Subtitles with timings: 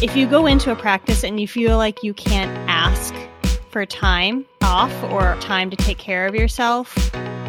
[0.00, 3.12] If you go into a practice and you feel like you can't ask
[3.70, 6.94] for time off or time to take care of yourself,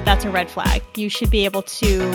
[0.04, 0.82] that's a red flag.
[0.96, 2.12] You should be able to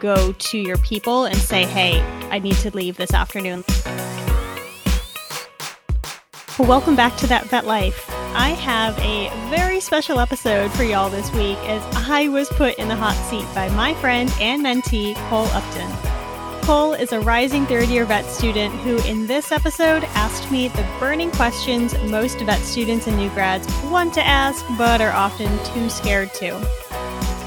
[0.00, 3.64] go to your people and say, hey, I need to leave this afternoon.
[6.58, 8.04] Well, welcome back to That Vet Life.
[8.36, 12.88] I have a very special episode for y'all this week as I was put in
[12.88, 16.03] the hot seat by my friend and mentee, Cole Upton.
[16.64, 20.86] Cole is a rising third year vet student who, in this episode, asked me the
[20.98, 25.90] burning questions most vet students and new grads want to ask but are often too
[25.90, 26.58] scared to.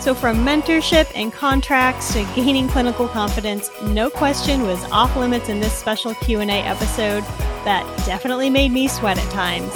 [0.02, 5.60] So, from mentorship and contracts to gaining clinical confidence, no question was off limits in
[5.60, 7.24] this special Q&A episode
[7.66, 9.76] that definitely made me sweat at times.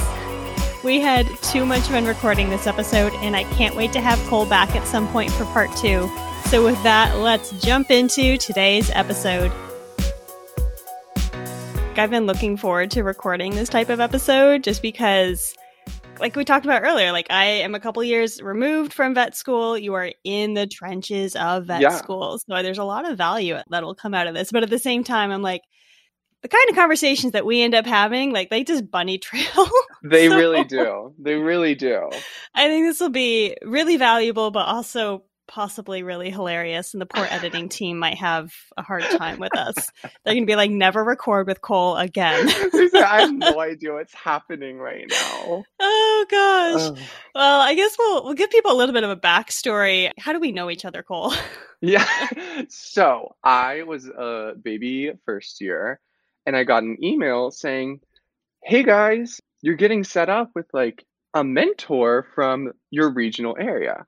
[0.84, 4.46] We had too much fun recording this episode, and I can't wait to have Cole
[4.46, 6.12] back at some point for part two.
[6.52, 9.54] So, with that, let's jump into today's episode.
[11.96, 15.56] I've been looking forward to recording this type of episode just because,
[16.20, 19.78] like we talked about earlier, like I am a couple years removed from vet school.
[19.78, 21.96] You are in the trenches of vet yeah.
[21.96, 22.38] school.
[22.38, 24.52] So, there's a lot of value that'll come out of this.
[24.52, 25.62] But at the same time, I'm like,
[26.42, 29.70] the kind of conversations that we end up having, like they just bunny trail.
[30.04, 31.14] they so, really do.
[31.18, 32.10] They really do.
[32.54, 37.28] I think this will be really valuable, but also possibly really hilarious and the poor
[37.30, 39.76] editing team might have a hard time with us.
[40.02, 42.48] They're going to be like never record with Cole again.
[42.96, 45.64] I have no idea what's happening right now.
[45.80, 47.02] Oh gosh.
[47.36, 50.10] Well, I guess we'll we'll give people a little bit of a backstory.
[50.18, 51.34] How do we know each other, Cole?
[51.82, 52.08] yeah.
[52.70, 56.00] So, I was a baby first year
[56.46, 58.00] and I got an email saying,
[58.64, 64.06] "Hey guys, you're getting set up with like a mentor from your regional area."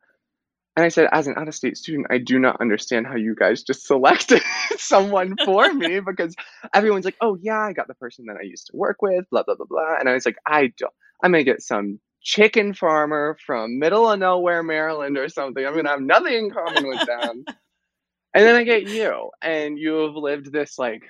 [0.75, 3.35] And I said, as an out of state student, I do not understand how you
[3.35, 4.41] guys just selected
[4.77, 6.35] someone for me because
[6.73, 9.43] everyone's like, oh, yeah, I got the person that I used to work with, blah,
[9.43, 9.97] blah, blah, blah.
[9.99, 14.09] And I was like, I don't, I'm going to get some chicken farmer from middle
[14.09, 15.63] of nowhere, Maryland or something.
[15.63, 17.43] I'm going to have nothing in common with them.
[18.33, 21.03] and then I get you, and you have lived this like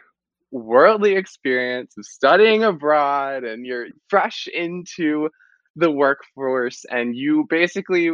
[0.52, 5.30] worldly experience of studying abroad, and you're fresh into
[5.78, 8.12] the workforce, and you basically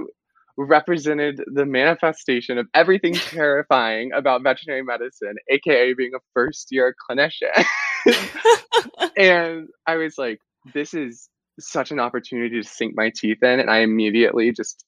[0.60, 7.66] represented the manifestation of everything terrifying about veterinary medicine, aka being a first year clinician.
[9.18, 10.40] and I was like,
[10.74, 13.60] this is such an opportunity to sink my teeth in.
[13.60, 14.84] And I immediately just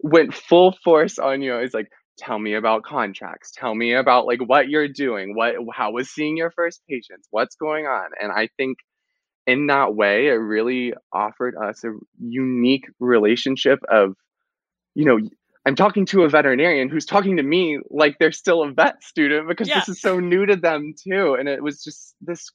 [0.00, 1.52] went full force on you.
[1.54, 3.50] I was like, tell me about contracts.
[3.52, 5.34] Tell me about like what you're doing.
[5.34, 7.26] What how was seeing your first patients?
[7.30, 8.10] What's going on?
[8.20, 8.78] And I think
[9.48, 14.14] in that way, it really offered us a unique relationship of
[14.98, 15.20] you know,
[15.64, 19.46] I'm talking to a veterinarian who's talking to me like they're still a vet student
[19.46, 19.78] because yeah.
[19.78, 21.34] this is so new to them too.
[21.34, 22.50] And it was just this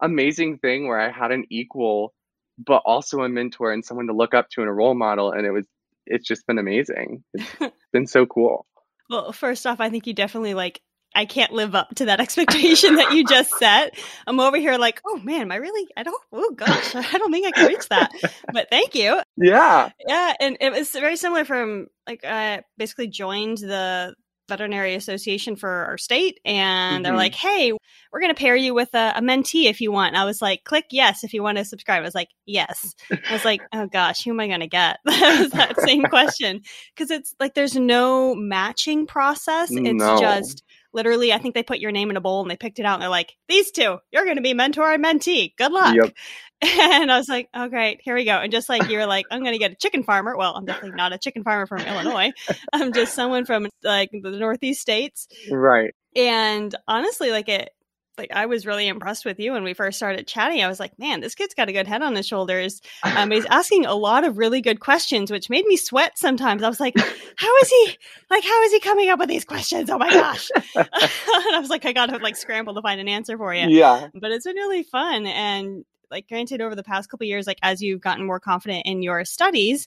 [0.00, 2.14] amazing thing where I had an equal,
[2.56, 5.32] but also a mentor and someone to look up to and a role model.
[5.32, 5.66] And it was,
[6.06, 7.24] it's just been amazing.
[7.34, 8.64] It's been so cool.
[9.10, 10.80] Well, first off, I think you definitely like
[11.18, 13.98] I can't live up to that expectation that you just set.
[14.24, 15.88] I'm over here like, oh man, am I really?
[15.96, 16.22] I don't.
[16.32, 18.12] Oh gosh, I don't think I can reach that.
[18.52, 19.20] But thank you.
[19.36, 19.90] Yeah.
[20.06, 24.14] Yeah, and it was very similar from like I basically joined the
[24.48, 27.02] veterinary association for our state and mm-hmm.
[27.02, 27.70] they're like hey
[28.10, 30.40] we're going to pair you with a, a, mentee if you want and i was
[30.40, 33.60] like click yes if you want to subscribe i was like yes i was like
[33.74, 36.62] oh gosh who am i going to get that was that same question
[36.96, 40.18] because it's like there's no matching process it's no.
[40.18, 42.84] just literally, I think they put your name in a bowl and they picked it
[42.84, 45.54] out and they're like, these two, you're going to be mentor and mentee.
[45.56, 45.94] Good luck.
[45.94, 46.14] Yep.
[46.60, 48.32] And I was like, oh, great, here we go.
[48.32, 50.36] And just like you're like, I'm going to get a chicken farmer.
[50.36, 52.32] Well, I'm definitely not a chicken farmer from Illinois.
[52.72, 55.28] I'm just someone from like the Northeast states.
[55.48, 55.94] Right.
[56.16, 57.70] And honestly, like it,
[58.18, 60.62] like I was really impressed with you when we first started chatting.
[60.62, 62.80] I was like, man, this kid's got a good head on his shoulders.
[63.02, 66.62] Um, he's asking a lot of really good questions, which made me sweat sometimes.
[66.62, 67.96] I was like, how is he
[68.30, 69.88] like how is he coming up with these questions?
[69.90, 70.50] Oh my gosh.
[70.74, 73.68] and I was like, I gotta like scramble to find an answer for you.
[73.68, 74.08] Yeah.
[74.14, 75.26] But it's been really fun.
[75.26, 79.02] And like granted over the past couple years, like as you've gotten more confident in
[79.02, 79.86] your studies,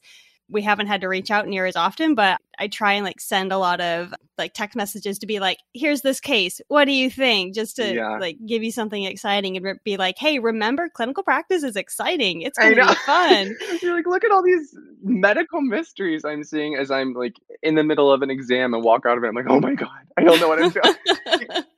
[0.52, 3.52] we haven't had to reach out near as often, but I try and like send
[3.52, 6.62] a lot of like text messages to be like, here's this case.
[6.68, 7.56] What do you think?
[7.56, 8.18] Just to yeah.
[8.18, 12.42] like give you something exciting and be like, hey, remember clinical practice is exciting.
[12.42, 13.56] It's going to be fun.
[13.82, 17.84] You're like, look at all these medical mysteries I'm seeing as I'm like in the
[17.84, 19.28] middle of an exam and walk out of it.
[19.28, 21.64] I'm like, oh my God, I don't know what I'm doing.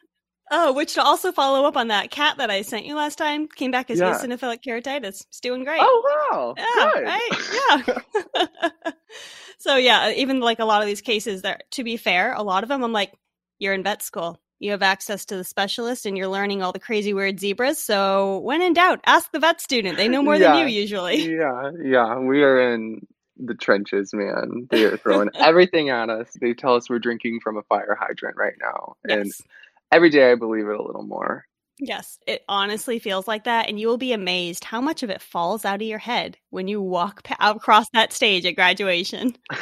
[0.56, 3.48] Oh, which to also follow up on that cat that I sent you last time
[3.48, 4.14] came back as yeah.
[4.14, 5.26] eosinophilic keratitis.
[5.26, 5.80] It's doing great.
[5.82, 6.54] Oh wow!
[6.56, 7.04] Yeah, Good.
[7.04, 8.02] right.
[8.86, 8.92] Yeah.
[9.58, 12.62] so yeah, even like a lot of these cases, that to be fair, a lot
[12.62, 13.14] of them I'm like,
[13.58, 14.40] you're in vet school.
[14.60, 17.80] You have access to the specialist and you're learning all the crazy weird zebras.
[17.80, 19.98] So, when in doubt, ask the vet student.
[19.98, 20.54] They know more Yeah.
[20.54, 21.18] than you usually.
[21.36, 22.18] Yeah, yeah.
[22.20, 23.06] We are in
[23.38, 24.68] the trenches, man.
[24.70, 26.30] They are throwing everything at us.
[26.40, 28.96] They tell us we're drinking from a fire hydrant right now.
[29.04, 29.42] And Yes.
[29.94, 31.46] Every day I believe it a little more.
[31.80, 33.70] Yes, it honestly feels like that.
[33.70, 36.68] And you will be amazed how much of it falls out of your head when
[36.68, 39.36] you walk pa- across that stage at graduation.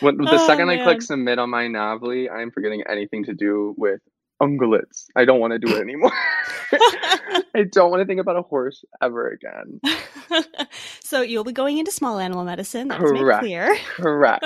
[0.00, 0.84] When the Oh, second I man.
[0.84, 4.00] click submit on my NAVLE, I'm forgetting anything to do with
[4.42, 5.06] ungulates.
[5.14, 6.10] I don't want to do it anymore.
[7.54, 9.80] I don't want to think about a horse ever again.
[11.04, 12.88] so you'll be going into small animal medicine.
[12.88, 13.40] That's made Correct.
[13.40, 13.76] clear.
[13.94, 14.44] Correct.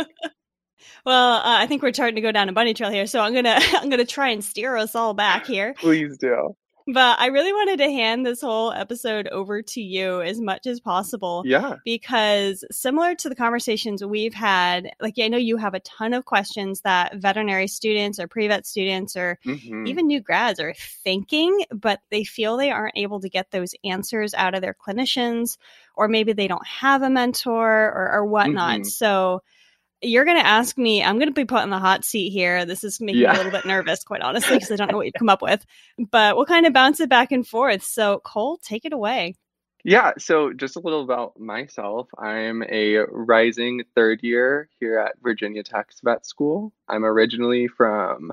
[1.04, 3.34] Well, uh, I think we're starting to go down a bunny trail here, so I'm
[3.34, 5.74] gonna I'm gonna try and steer us all back here.
[5.78, 6.56] Please do.
[6.88, 10.78] But I really wanted to hand this whole episode over to you as much as
[10.78, 11.78] possible Yeah.
[11.84, 16.24] because similar to the conversations we've had, like I know you have a ton of
[16.24, 19.88] questions that veterinary students or pre-vet students or Mhm.
[19.88, 24.32] even new grads are thinking, but they feel they aren't able to get those answers
[24.32, 25.58] out of their clinicians,
[25.96, 28.82] or maybe they don't have a mentor or, or whatnot.
[28.82, 28.86] Mhm.
[28.86, 29.42] So
[30.02, 32.64] you're going to ask me, I'm going to be put in the hot seat here.
[32.64, 35.06] This is making me a little bit nervous, quite honestly, because I don't know what
[35.06, 35.64] you've come up with,
[36.10, 37.82] but we'll kind of bounce it back and forth.
[37.82, 39.34] So, Cole, take it away.
[39.84, 42.08] Yeah, so just a little about myself.
[42.18, 46.72] I'm a rising third year here at Virginia Tech's vet school.
[46.88, 48.32] I'm originally from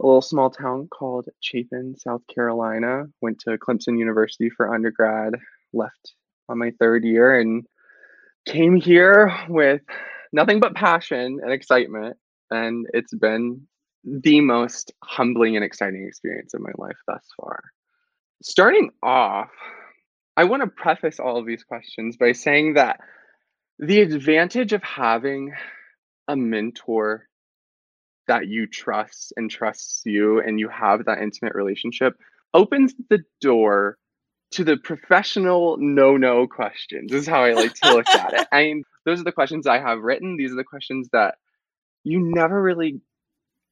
[0.00, 3.04] a little small town called Chapin, South Carolina.
[3.20, 5.34] Went to Clemson University for undergrad,
[5.72, 6.14] left
[6.48, 7.64] on my third year, and
[8.44, 9.82] came here with
[10.32, 12.16] nothing but passion and excitement.
[12.50, 13.66] And it's been
[14.04, 17.62] the most humbling and exciting experience of my life thus far.
[18.42, 19.50] Starting off,
[20.36, 23.00] I want to preface all of these questions by saying that
[23.78, 25.52] the advantage of having
[26.28, 27.26] a mentor
[28.28, 32.14] that you trust and trusts you and you have that intimate relationship
[32.54, 33.96] opens the door
[34.50, 37.10] to the professional no no questions.
[37.10, 38.48] This is how I like to look at it.
[38.52, 40.36] I mean, those are the questions I have written.
[40.36, 41.36] These are the questions that
[42.04, 43.00] you never really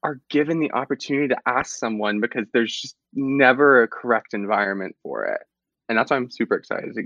[0.03, 5.25] are given the opportunity to ask someone because there's just never a correct environment for
[5.27, 5.41] it.
[5.89, 7.03] And that's why I'm super excited to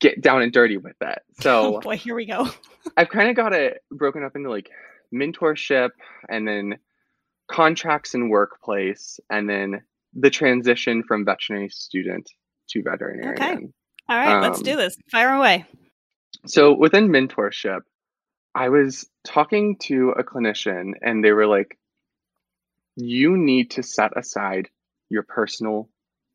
[0.00, 1.18] get down and dirty with it.
[1.40, 2.48] oh So boy, here we go.
[2.96, 4.70] I've kind of got it broken up into like
[5.14, 5.90] mentorship
[6.28, 6.78] and then
[7.50, 9.82] contracts and workplace and then
[10.14, 12.30] the transition from veterinary student
[12.70, 13.42] to veterinarian.
[13.42, 13.66] Okay.
[14.08, 14.96] All right, let's Um, do this.
[15.10, 15.66] Fire away.
[16.46, 17.80] So within mentorship,
[18.54, 21.78] I was talking to a clinician and they were like,
[22.96, 24.68] you need to set aside
[25.08, 25.88] your personal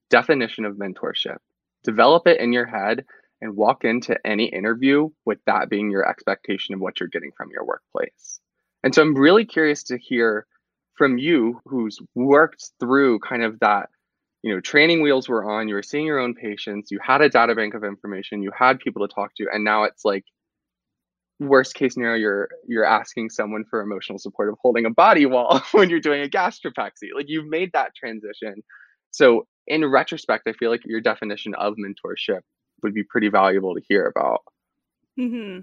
[0.10, 1.38] definition of mentorship,
[1.84, 3.06] develop it in your head,
[3.42, 7.50] and walk into any interview with that being your expectation of what you're getting from
[7.52, 8.40] your workplace.
[8.84, 10.46] And so I'm really curious to hear
[10.96, 13.90] from you who's worked through kind of that
[14.46, 17.28] you know training wheels were on you were seeing your own patients you had a
[17.28, 20.24] data bank of information you had people to talk to and now it's like
[21.40, 25.62] worst case scenario you're you're asking someone for emotional support of holding a body wall
[25.72, 28.64] when you're doing a gastropexy like you've made that transition.
[29.10, 32.42] So in retrospect i feel like your definition of mentorship
[32.84, 34.42] would be pretty valuable to hear about.
[35.18, 35.62] Hmm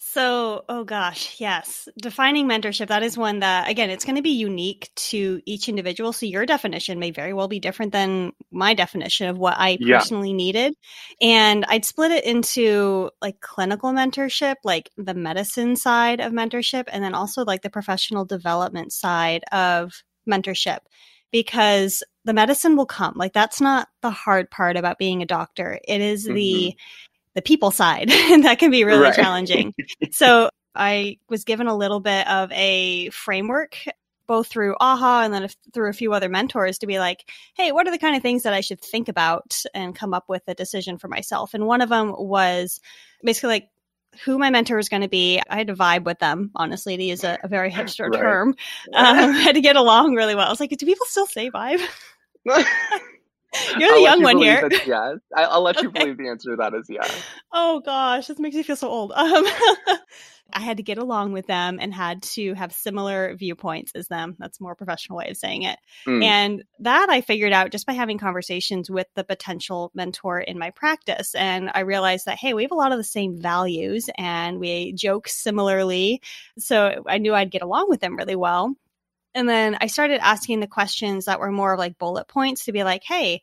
[0.00, 1.88] So, oh gosh, yes.
[2.00, 6.12] Defining mentorship, that is one that, again, it's going to be unique to each individual.
[6.12, 9.98] So, your definition may very well be different than my definition of what I Yeah.
[9.98, 10.74] personally needed.
[11.20, 17.02] And I'd split it into like clinical mentorship, like the medicine side of mentorship, and
[17.02, 20.78] then also like the professional development side of mentorship.
[21.32, 23.14] Because the medicine will come.
[23.16, 25.78] Like, that's not the hard part about being a doctor.
[25.86, 26.78] It is the mm-hmm.
[27.34, 29.14] The people side and that can be really Right.
[29.14, 29.74] challenging.
[30.12, 33.76] So i was given a little bit of a framework
[34.26, 37.86] both through AAHA and then through a few other mentors to be like hey what
[37.88, 40.54] are the kind of things that i should think about and come up with a
[40.54, 41.54] decision for myself?
[41.54, 42.80] And one of them was
[43.24, 43.68] basically like
[44.24, 45.40] who my mentor was going to be.
[45.48, 48.20] I had to vibe with them honestly to use a, a very hipster Right.
[48.20, 48.54] term.
[48.94, 50.46] Um, I had to get along really well.
[50.46, 51.80] I was like do people still say vibe
[53.78, 56.50] you're the I'll young you one here yes I, i'll let you believe the answer
[56.50, 57.22] to that is yes
[57.52, 59.12] Oh gosh, this makes me feel so old.
[59.14, 59.44] Um,
[60.52, 64.34] I had to get along with them and had to have similar viewpoints as them.
[64.38, 65.78] That's a more professional way of saying it.
[66.06, 66.24] Mm.
[66.24, 70.70] And that I figured out just by having conversations with the potential mentor in my
[70.70, 71.34] practice.
[71.34, 74.92] And I realized that, hey, we have a lot of the same values and we
[74.94, 76.22] joke similarly.
[76.58, 78.74] So I knew I'd get along with them really well.
[79.34, 82.72] And then I started asking the questions that were more of like bullet points to
[82.72, 83.42] be like, hey,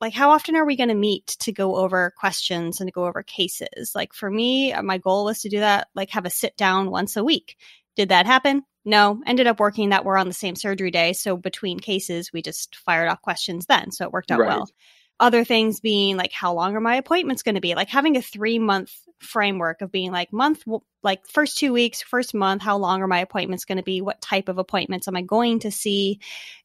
[0.00, 3.06] like how often are we going to meet to go over questions and to go
[3.06, 6.30] over cases like for me uh, my goal was to do that like have a
[6.30, 7.56] sit down once a week
[7.96, 9.20] did that happen no.
[9.26, 11.12] Ended up working that we're on the same surgery day.
[11.12, 13.90] So between cases, we just fired off questions then.
[13.90, 14.46] So it worked out Right.
[14.46, 14.70] well.
[15.18, 17.74] Other things being like, how long are my appointments going to be?
[17.74, 20.62] Like having a three month framework of being like, month,
[21.02, 24.02] like first two weeks, first month, how long are my appointments going to be?
[24.02, 26.20] What type of appointments am I going to see?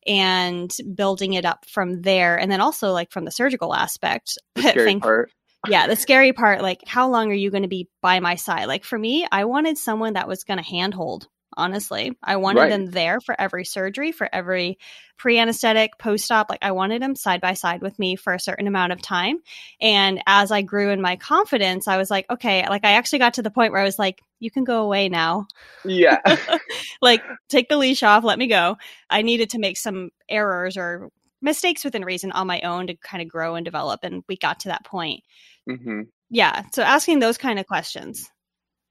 [0.05, 2.37] And building it up from there.
[2.37, 5.31] And then also like from the surgical aspect, The scary part.
[5.69, 8.65] yeah, the scary part, like how long are you going to be by my side?
[8.65, 11.27] Like for me, I wanted someone that was going to handhold.
[11.57, 12.69] Honestly, I wanted Right.
[12.69, 14.77] them there for every surgery, for every
[15.17, 16.49] pre anesthetic, post op.
[16.49, 19.37] Like I wanted them side by side with me for a certain amount of time.
[19.79, 23.35] And as I grew in my confidence, I was like, okay, like I actually got
[23.35, 25.47] to the point where I was like, you can go away now.
[25.83, 26.19] Yeah.
[27.01, 28.77] like take the leash off, let me go.
[29.09, 31.09] I needed to make some errors or
[31.41, 34.01] mistakes within reason on my own to kind of grow and develop.
[34.03, 35.23] And we got to that point
[35.69, 38.31] hmm yeah so asking those kind of questions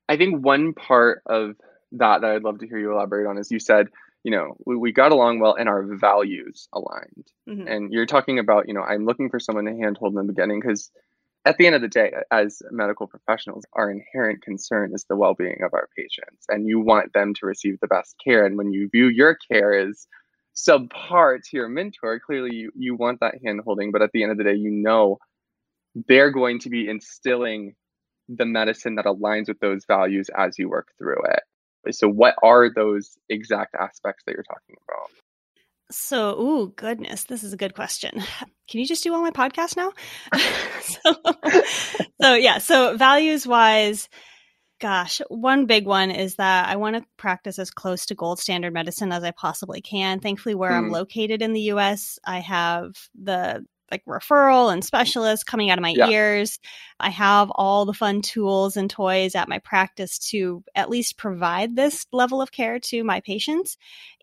[0.09, 1.55] I think one part of
[1.93, 3.89] that that I'd love to hear you elaborate on is you said,
[4.25, 7.27] you know, we, we got along well and our values aligned.
[7.49, 7.71] Mhm.
[7.71, 10.61] And you're talking about, you know, I'm looking for someone to handhold in the beginning
[10.61, 10.91] because
[11.47, 15.35] at the end of the day, as medical professionals, our inherent concern is the well
[15.35, 16.45] being of our patients.
[16.49, 18.45] And you want them to receive the best care.
[18.45, 20.07] And when you view your care as
[20.55, 23.91] subpar to your mentor, clearly you, you want that hand holding.
[23.91, 25.19] But at the end of the day, you know
[26.09, 27.75] they're going to be instilling
[28.29, 31.41] the medicine that aligns with those values as you work through it.
[31.91, 35.11] So, what are those exact aspects that you're talking about?
[35.93, 38.13] so ooh goodness this is a good question
[38.71, 39.91] can you just do all my podcast now
[40.81, 41.15] so,
[42.23, 44.09] so yeah so values wise
[44.81, 48.73] gosh one big one is that i want to practice as close to gold standard
[48.73, 50.93] medicine as i possibly can thankfully where i'm Hmm.
[50.93, 55.93] located in the us i have the like referral and specialists coming out of my
[55.97, 56.07] Yeah.
[56.09, 56.61] ears
[57.01, 61.77] I have all the fun tools and toys at my practice to at least provide
[61.77, 63.77] this level of care to my patients.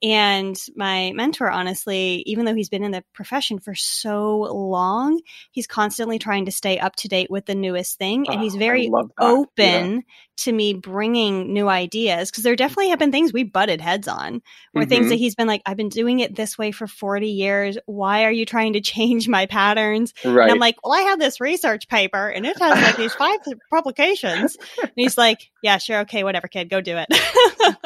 [0.04, 5.20] And my mentor, honestly, even though he's been in the profession for so long,
[5.52, 8.28] he's constantly trying to stay up to date with the newest thing.
[8.30, 9.24] And Oh, he's very love that.
[9.30, 10.04] open
[10.38, 14.44] to me bringing new ideas because there definitely have been things we butted heads on
[14.76, 15.10] or things Mhm.
[15.10, 17.80] that he's been like, I've been doing it this way for 40 years.
[17.88, 20.14] Why are you trying to change my patterns?
[20.24, 20.44] Right.
[20.44, 23.40] And I'm like, well, I have this research paper and it has like these five
[23.70, 24.58] publications.
[24.82, 26.00] And he's like, yeah, sure.
[26.02, 27.08] Okay, whatever, kid, go do it.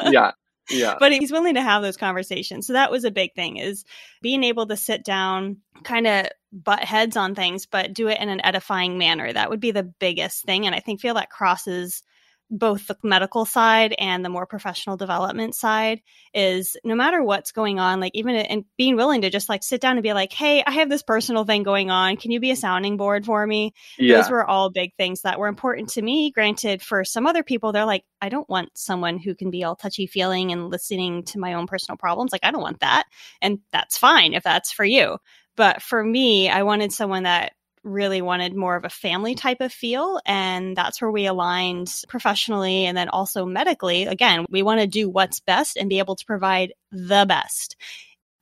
[0.12, 0.32] yeah.
[0.70, 0.94] Yeah.
[0.98, 2.66] but he's willing to have those conversations.
[2.66, 3.84] So that was a big thing is
[4.22, 8.28] being able to sit down, kind of butt heads on things, but do it in
[8.28, 9.32] an edifying manner.
[9.32, 10.66] That would be the biggest thing.
[10.66, 12.02] And I think feel that crosses
[12.52, 16.02] both the medical side and the more professional development side
[16.34, 19.80] is no matter what's going on, like even and being willing to just like sit
[19.80, 22.18] down and be like, Hey, I have this personal thing going on.
[22.18, 23.72] Can you be a sounding board for me?
[23.98, 24.18] Yeah.
[24.18, 26.30] those were all big things that were important to me.
[26.30, 29.74] Granted, for some other people, they're like, I don't want someone who can be all
[29.74, 32.32] touchy feeling and listening to my own personal problems.
[32.32, 33.04] Like, I don't want that.
[33.40, 35.16] And that's fine if that's for you.
[35.56, 37.52] But for me, I wanted someone that
[37.84, 40.20] really wanted more of a family type of feel.
[40.24, 44.04] And that's where we aligned professionally and then also medically.
[44.04, 47.76] Again, we want to do what's best and be able to provide the best.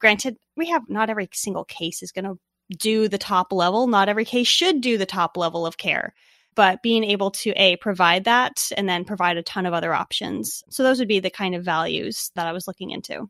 [0.01, 2.39] Granted, we have not every single case is going to
[2.79, 3.87] do the top level.
[3.87, 6.15] Not every case should do the top level of care,
[6.55, 10.63] but being able to a provide that and then provide a ton of other options.
[10.71, 13.29] So those would be the kind of values that I was looking into.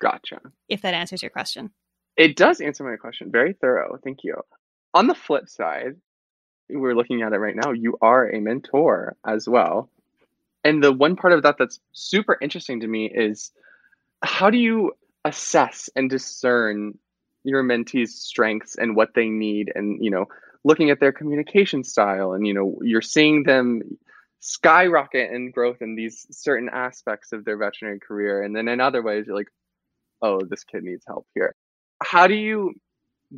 [0.00, 0.40] Gotcha.
[0.68, 1.70] If that answers your question.
[2.16, 3.30] It does answer my question.
[3.30, 3.98] Very thorough.
[4.02, 4.34] Thank you.
[4.94, 5.96] On the flip side,
[6.68, 7.72] we're looking at it right now.
[7.72, 9.88] You are a mentor as well.
[10.64, 13.50] And the one part of that that's super interesting to me is
[14.22, 14.92] how do you
[15.24, 16.98] assess and discern
[17.44, 20.26] your mentees' strengths and what they need and, you know,
[20.64, 23.82] looking at their communication style and, you know, you're seeing them
[24.40, 28.42] skyrocket in growth in these certain aspects of their veterinary career.
[28.42, 29.50] And then in other ways, you're like,
[30.20, 31.54] oh, this kid needs help here.
[32.02, 32.74] How do you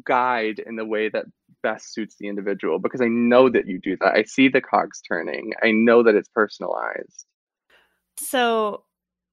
[0.05, 1.27] guide in the way that
[1.63, 2.79] best suits the individual?
[2.79, 4.15] Because I know that you do that.
[4.15, 5.53] I see the cogs turning.
[5.63, 7.27] I know that it's personalized.
[8.19, 8.85] So,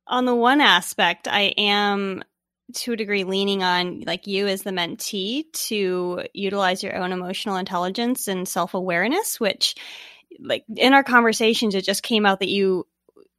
[0.07, 2.23] on the one aspect, I am
[2.73, 7.55] to a degree leaning on like you as the mentee to utilize your own emotional
[7.55, 9.75] intelligence and self-awareness which
[10.39, 12.85] like in our conversations it just came out that you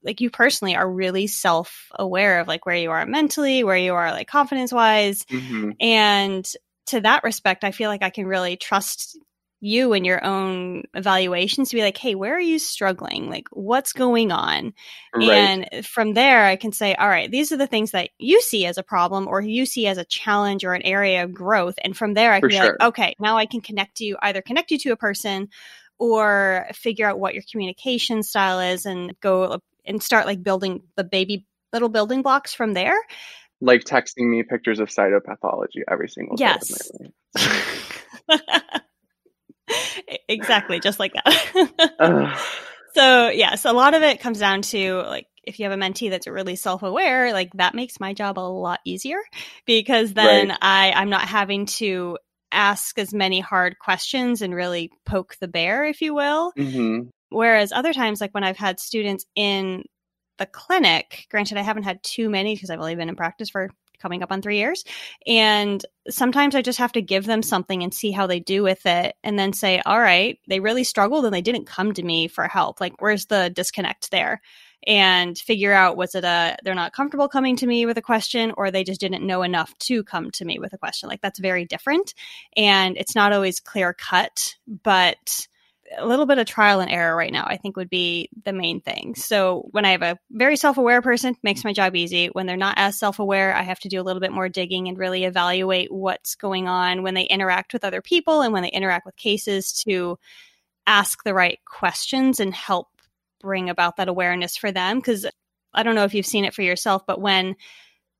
[0.02, 4.10] like you personally are really self-aware of like where you are mentally where you are
[4.10, 6.52] like confidence wise hmm and
[6.90, 9.18] to that respect i feel like i can really trust
[9.62, 13.92] you and your own evaluations to be like hey where are you struggling like what's
[13.92, 14.72] going on
[15.14, 15.52] Right.
[15.52, 18.64] and from there, I can say, all right, these are the things that you see
[18.64, 21.74] as a problem or you see as a challenge or an area of growth.
[21.84, 22.76] And from there, I For can be sure.
[22.80, 25.48] like, okay, now I can connect you, either connect you to a person
[25.98, 31.04] or figure out what your communication style is and go and start like building the
[31.04, 32.96] baby little building blocks from there.
[33.60, 36.44] Like texting me pictures of cytopathology every single day.
[36.44, 36.90] Yes.
[40.28, 42.38] exactly, just like that.
[42.94, 46.10] so, yes, a lot of it comes down to like if you have a mentee
[46.10, 49.18] that's really self-aware, like that makes my job a lot easier
[49.66, 50.58] because then right.
[50.60, 52.18] I I'm not having to
[52.52, 56.52] ask as many hard questions and really poke the bear, if you will.
[56.58, 57.08] Mm-hmm.
[57.30, 59.84] Whereas other times, like when I've had students in
[60.40, 63.70] the clinic, granted, I haven't had too many because I've only been in practice for
[64.00, 64.82] coming up on three years.
[65.26, 68.86] And sometimes I just have to give them something and see how they do with
[68.86, 72.26] it and then say, all right, they really struggled and they didn't come to me
[72.26, 72.80] for help.
[72.80, 74.40] Like, where's the disconnect there?
[74.86, 78.54] And figure out was it a they're not comfortable coming to me with a question
[78.56, 81.10] or they just didn't know enough to come to me with a question.
[81.10, 82.14] Like, that's very different.
[82.56, 85.46] And it's not always clear cut, but
[85.96, 88.80] a little bit of trial and error right now, I think would be the main
[88.80, 89.14] thing.
[89.16, 92.28] So when I have a very self-aware person, makes my job easy.
[92.28, 94.96] When they're not as self-aware, I have to do a little bit more digging and
[94.96, 99.04] really evaluate what's going on when they interact with other people and when they interact
[99.04, 100.18] with cases to
[100.86, 102.88] ask the right questions and help
[103.40, 104.98] bring about that awareness for them.
[104.98, 105.26] Because
[105.74, 107.56] I don't know if you've seen it for yourself, but when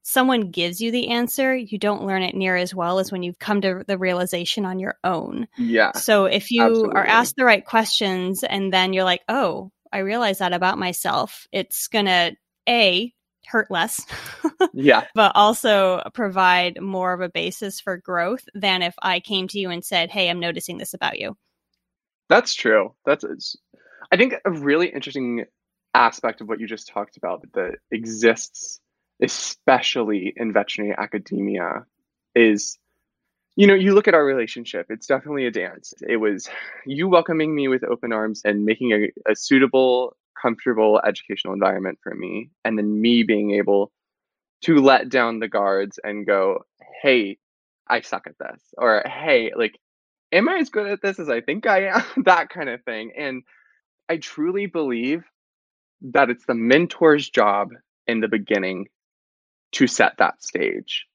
[0.03, 3.39] someone gives you the answer, you don't learn it near as well as when you've
[3.39, 5.47] come to the realization on your own.
[5.57, 5.93] Yeah.
[5.93, 6.97] So if you absolutely.
[6.97, 11.47] are asked the right questions and then you're like, oh, I realize that about myself,
[11.53, 12.37] it's going to
[12.69, 13.13] A,
[13.47, 14.05] hurt less.
[14.73, 15.05] yeah.
[15.15, 19.71] But also provide more of a basis for growth than if I came to you
[19.71, 21.37] and said, hey, I'm noticing this about you.
[22.29, 22.95] That's true.
[23.05, 23.25] That's,
[24.13, 25.45] I think, a really interesting
[25.93, 28.81] aspect of what you just talked about that exists
[29.23, 31.85] especially in veterinary academia,
[32.35, 32.79] is
[33.57, 35.93] you know, you look at our relationship, it's definitely a dance.
[36.09, 36.49] It was
[36.87, 42.15] you welcoming me with open arms and making a, a suitable, comfortable educational environment for
[42.15, 43.93] me, and then me being able
[44.63, 46.65] to let down the guards and go,
[47.03, 47.39] hey,
[47.89, 49.79] I suck at this, or hey, like,
[50.33, 52.05] am I as good at this as I think I am?
[52.25, 53.13] that kind of thing.
[53.19, 53.43] And
[54.09, 55.25] I truly believe
[56.13, 57.71] that it's the mentor's job
[58.07, 58.87] in the beginning
[59.73, 61.07] to set that stage.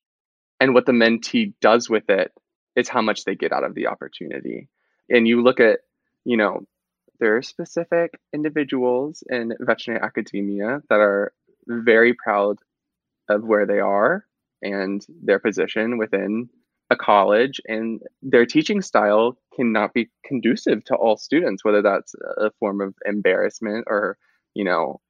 [0.59, 2.31] And what the mentee does with it
[2.75, 4.69] is how much they get out of the opportunity.
[5.09, 5.79] And you look at,
[6.23, 6.65] you know,
[7.19, 11.33] there are specific individuals in veterinary academia that are
[11.67, 12.57] very proud
[13.29, 14.25] of where they are
[14.61, 16.49] and their position within
[16.89, 22.51] a college and their teaching style cannot be conducive to all students whether that's a
[22.59, 24.17] form of embarrassment or
[24.53, 25.01] you know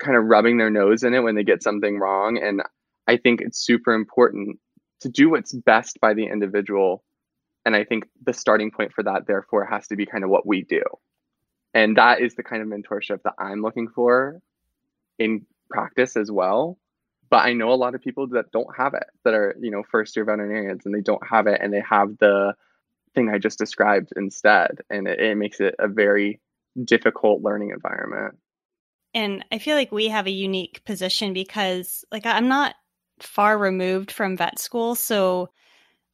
[0.00, 2.38] kind of rubbing their nose in it when they get something wrong.
[2.38, 2.62] And
[3.06, 4.58] I think it's super important
[5.00, 7.02] to do what's best by the individual.
[7.64, 10.46] And I think the starting point for that, therefore, has to be kind of what
[10.46, 10.82] we do.
[11.74, 14.40] And that is the kind of mentorship that I'm looking for
[15.18, 16.78] in practice as well.
[17.30, 19.82] But I know a lot of people that don't have it, that are, you know,
[19.90, 22.54] first year veterinarians and they don't have it and they have the
[23.14, 24.80] thing I just described instead.
[24.90, 26.40] And it, it makes it a very
[26.84, 28.36] difficult learning environment
[29.14, 32.74] and I feel like we have a unique position because like I'm not
[33.20, 35.50] far removed from vet school, so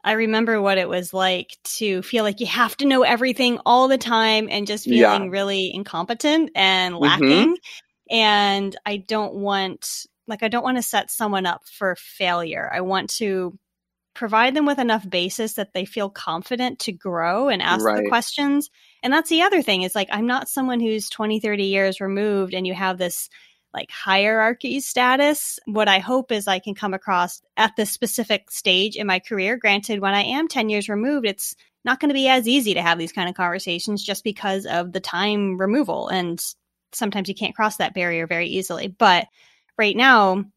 [0.05, 3.89] I remember what it was like to feel like you have to know everything all
[3.89, 5.31] the time and just feeling yeah.
[5.31, 7.03] really incompetent and mm-hmm.
[7.03, 7.55] lacking.
[7.55, 8.15] Mm-hmm.
[8.15, 12.71] And I don't want like I don't want to set someone up for failure.
[12.73, 13.59] I want to
[14.19, 18.03] provide them with enough basis that they feel confident to grow and ask right.
[18.03, 18.69] the questions.
[19.01, 22.53] And that's the other thing is like, I'm not someone who's 20, 30 years removed
[22.53, 23.31] and you have this
[23.73, 25.61] like hierarchy status.
[25.67, 29.57] What I hope is I can come across at this specific stage in my career.
[29.57, 31.55] Granted, when I am 10 years removed, it's
[31.85, 34.91] not going to be as easy to have these kind of conversations just because of
[34.91, 36.09] the time removal.
[36.09, 36.45] And
[36.93, 38.89] sometimes you can't cross that barrier very easily.
[38.89, 39.29] But
[39.79, 40.51] right now, kind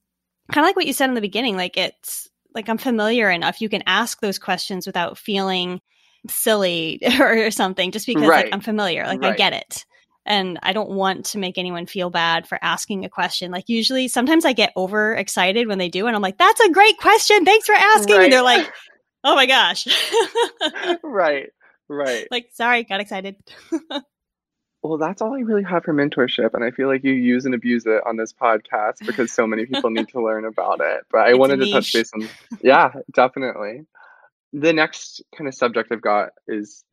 [0.57, 3.61] of like what you said in the beginning, like it's like I'm familiar enough.
[3.61, 5.81] You can ask those questions without feeling
[6.29, 8.45] silly or something, just because right.
[8.45, 9.05] like, I'm familiar.
[9.05, 9.33] Like right.
[9.33, 9.85] I get it.
[10.25, 13.51] And I don't want to make anyone feel bad for asking a question.
[13.51, 16.97] Like usually sometimes I get overexcited when they do and I'm like, that's a great
[16.99, 17.43] question.
[17.43, 18.17] Thanks for asking.
[18.17, 18.23] Right.
[18.25, 18.71] And they're like,
[19.23, 19.87] oh my gosh.
[21.03, 21.49] right.
[21.89, 22.27] Right.
[22.29, 23.35] Like, sorry, got excited.
[24.83, 26.53] Well, that's all I really have for mentorship.
[26.53, 29.65] And I feel like you use and abuse it on this podcast because so many
[29.65, 31.05] people need to learn about it.
[31.11, 32.27] But I it's wanted to touch base on,
[32.61, 33.85] yeah, definitely.
[34.53, 36.83] The next kind of subject I've got is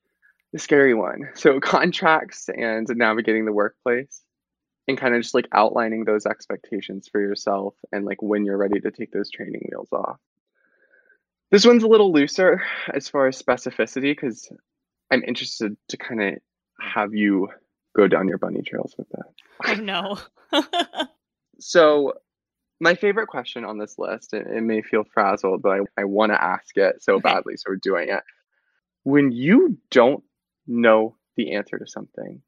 [0.52, 1.30] the scary one.
[1.34, 4.22] So, contracts and navigating the workplace
[4.86, 8.80] and kind of just like outlining those expectations for yourself and like when you're ready
[8.80, 10.18] to take those training wheels off.
[11.50, 14.50] This one's a little looser as far as specificity because
[15.10, 16.34] I'm interested to kind of
[16.80, 17.48] have you
[17.98, 19.26] go down your bunny trails with that.
[19.66, 20.18] Oh no.
[21.60, 22.14] so
[22.80, 26.32] My favorite question on this list, it, it may feel frazzled, but I, I want
[26.32, 27.20] to ask it so Okay.
[27.20, 28.22] badly, so we're doing it.
[29.04, 30.22] When you don't
[30.66, 32.42] know the answer to something,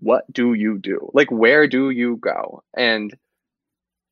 [0.00, 1.10] what do you do?
[1.14, 2.64] Like, where do you go?
[2.76, 3.14] And,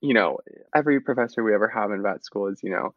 [0.03, 0.39] you know,
[0.75, 2.95] every professor we ever have in vet school is, you know,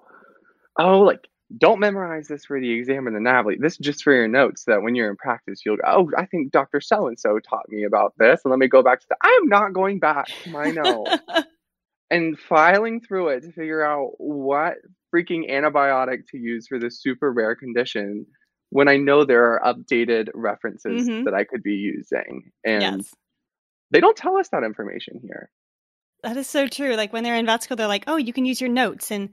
[0.80, 3.60] oh, like, don't memorize this for the exam or the NAVLE.
[3.60, 6.12] This is just for your notes so that when you're in practice, you'll go, oh,
[6.18, 6.82] I think Dr.
[6.82, 8.42] So and so taught me about this.
[8.44, 11.18] And let me go back to the, I am not going back to my notes.
[12.10, 14.76] and filing through it to figure out what
[15.14, 18.26] freaking antibiotic to use for this super rare condition
[18.70, 21.26] when I know there are updated references Mhm.
[21.26, 22.52] that I could be using.
[22.66, 23.14] And yes.
[23.92, 25.50] they don't tell us that information here.
[26.24, 26.96] That is so true.
[26.96, 29.12] Like when they're in vet school, they're like, oh, you can use your notes.
[29.12, 29.30] And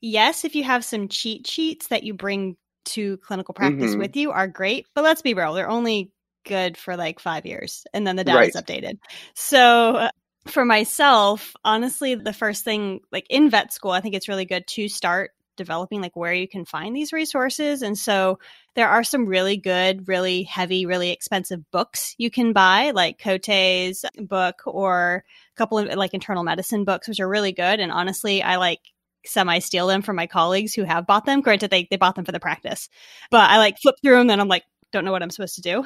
[0.00, 3.98] yes, if you have some cheat sheets that you bring to clinical practice Mhm.
[3.98, 4.86] with you are great.
[4.94, 6.10] But let's be real, they're only
[6.46, 8.54] good for like five years and then the data is Right.
[8.56, 8.98] updated.
[9.34, 10.10] So uh,
[10.48, 14.66] for myself, honestly, the first thing, like in vet school, I think it's really good
[14.68, 17.82] to start developing like where you can find these resources.
[17.82, 18.38] And so
[18.74, 24.04] there are some really good, really heavy, really expensive books you can buy, like Cote's
[24.16, 27.78] book or a couple of like internal medicine books, which are really good.
[27.78, 28.80] And honestly, I like
[29.26, 31.40] semi steal them from my colleagues who have bought them.
[31.40, 32.88] Granted, they, they bought them for the practice,
[33.30, 35.62] but I like flip through them and I'm like, don't know what I'm supposed to
[35.62, 35.84] do.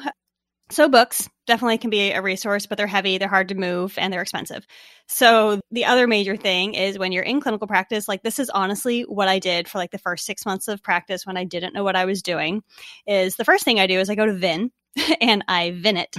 [0.71, 4.11] So books definitely can be a resource, but they're heavy, they're hard to move, and
[4.11, 4.65] they're expensive.
[5.07, 9.03] So the other major thing is when you're in clinical practice, like this is honestly
[9.03, 11.83] what I did for like the first six months of practice when I didn't know
[11.83, 12.63] what I was doing.
[13.05, 14.71] Is the first thing I do is I go to Vin
[15.21, 16.15] and I Vin it.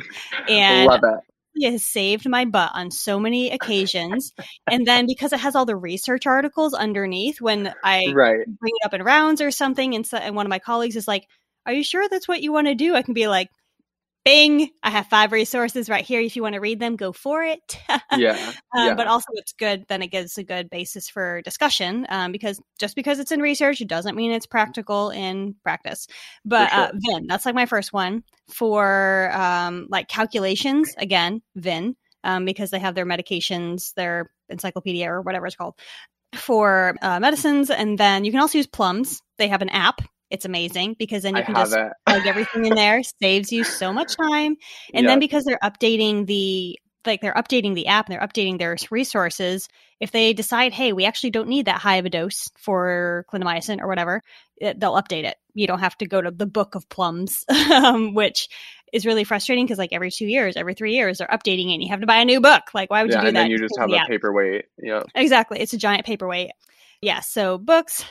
[0.49, 1.25] And Love it.
[1.57, 4.33] It has saved my butt on so many occasions.
[4.71, 8.47] and then because it has all the research articles underneath, when I Right.
[8.61, 11.09] bring it up in rounds or something, and, so, and one of my colleagues is
[11.09, 11.27] like,
[11.67, 13.49] "Are you sure that's what you want to do?" I can be like,
[14.27, 14.71] "Bing!
[14.83, 16.21] I have five resources right here.
[16.21, 17.79] If you want to read them, go for it."
[18.17, 18.53] Yeah.
[18.75, 18.95] Um, yeah.
[18.95, 19.85] But also, it's good.
[19.89, 23.81] Then it gives a good basis for discussion um, because just because it's in research,
[23.81, 26.07] it doesn't mean it's practical in practice.
[26.45, 26.81] But sure.
[26.81, 30.95] uh, Vin, that's like my first one for um, like calculations.
[30.97, 35.75] Again, Vin, um, because they have their medications, their encyclopedia or whatever it's called
[36.35, 39.23] for uh, medicines, and then you can also use Plumb's.
[39.39, 40.01] They have an app.
[40.31, 43.93] It's amazing because then you I can just plug everything in there, saves you so
[43.93, 44.57] much time.
[44.93, 48.77] And then because they're updating the like they're updating the app and they're updating their
[48.91, 49.69] resources,
[50.01, 53.81] if they decide, hey, we actually don't need that high of a dose for clindamycin
[53.81, 54.23] or whatever,
[54.57, 55.37] it, they'll update it.
[55.55, 58.49] You don't have to go to the book of Plumb's, um, which
[58.93, 61.75] is really frustrating because like every two years, every three years, they're updating it.
[61.75, 62.75] and You have to buy a new book.
[62.75, 63.43] Like, why would yeah, you do and that?
[63.43, 64.09] then you just have the a app.
[64.09, 64.65] paperweight.
[64.83, 65.03] Yeah.
[65.15, 65.61] Exactly.
[65.61, 66.51] It's a giant paperweight.
[67.01, 67.21] Yeah.
[67.21, 68.05] So books,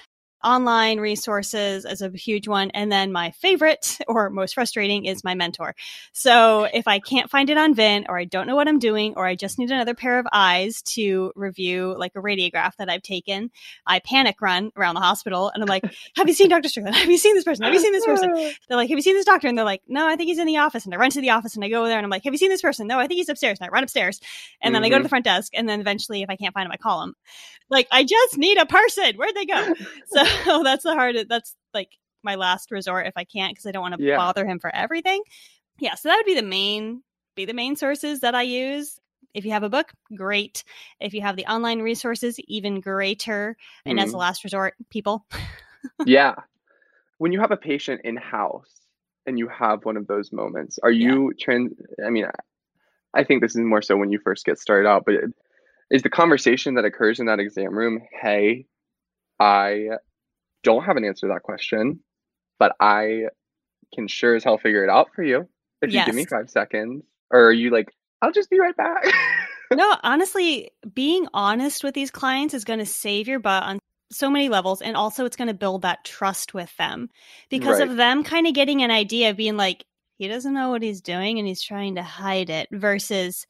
[0.46, 2.70] online resources is a huge one.
[2.72, 5.76] And then my favorite or most frustrating is my mentor.
[6.14, 9.14] So if I can't find it on Vin or I don't know what I'm doing
[9.18, 13.02] or I just need another pair of eyes to review like a radiograph that I've
[13.02, 13.52] taken,
[13.86, 15.84] I panic run around the hospital and I'm like,
[16.16, 16.70] have you seen Dr.
[16.70, 16.96] Strickland?
[16.96, 17.66] Have you seen this person?
[17.66, 18.32] Have you seen this person?
[18.68, 19.48] They're like, have you seen this doctor?
[19.48, 20.86] And they're like, no, I think he's in the office.
[20.86, 22.38] And I run to the office and I go there and I'm like, have you
[22.38, 22.88] seen this person?
[22.88, 23.60] No, I think he's upstairs.
[23.60, 24.22] And I run upstairs
[24.62, 25.10] and then I go to the mm-hmm.
[25.10, 25.54] front desk.
[25.56, 27.16] And then eventually, if I can't find him, I call him.
[27.70, 29.16] Like, I just need a person.
[29.16, 29.74] Where'd they go?
[30.08, 30.24] So
[30.64, 31.28] that's the hardest.
[31.30, 31.90] That's like
[32.24, 34.18] my last resort if I can't because I don't want to Yeah.
[34.18, 35.24] bother him for everything.
[35.80, 35.96] Yeah.
[35.96, 37.04] So that would be the main,
[37.36, 39.00] be the main sources that I use.
[39.34, 40.64] If you have a book, great.
[41.00, 43.58] If you have the online resources, even greater.
[43.86, 44.20] And as a Mhm.
[44.20, 45.26] last resort, people.
[46.06, 46.36] yeah.
[47.18, 48.72] When you have a patient in house
[49.26, 51.14] and you have one of those moments, are Yeah.
[51.14, 51.74] you trans?
[52.06, 52.26] I mean,
[53.14, 55.16] I think this is more so when you first get started out, but
[55.92, 58.66] is the conversation that occurs in that exam room, hey,
[59.40, 59.90] I
[60.66, 62.02] don't have an answer to that question,
[62.60, 63.28] but I
[63.94, 65.48] can sure as hell figure it out for you
[65.82, 67.04] if you give me five seconds?
[67.32, 67.90] Or are you like,
[68.22, 69.06] I'll just be right back?
[69.74, 73.80] no, honestly, being honest with these clients is going to save your butt on
[74.12, 74.82] so many levels.
[74.82, 77.10] And also, it's going to build that trust with them
[77.50, 77.90] because Right.
[77.90, 79.86] of them kind of getting an idea of being like,
[80.18, 83.46] he doesn't know what he's doing and he's trying to hide it versus,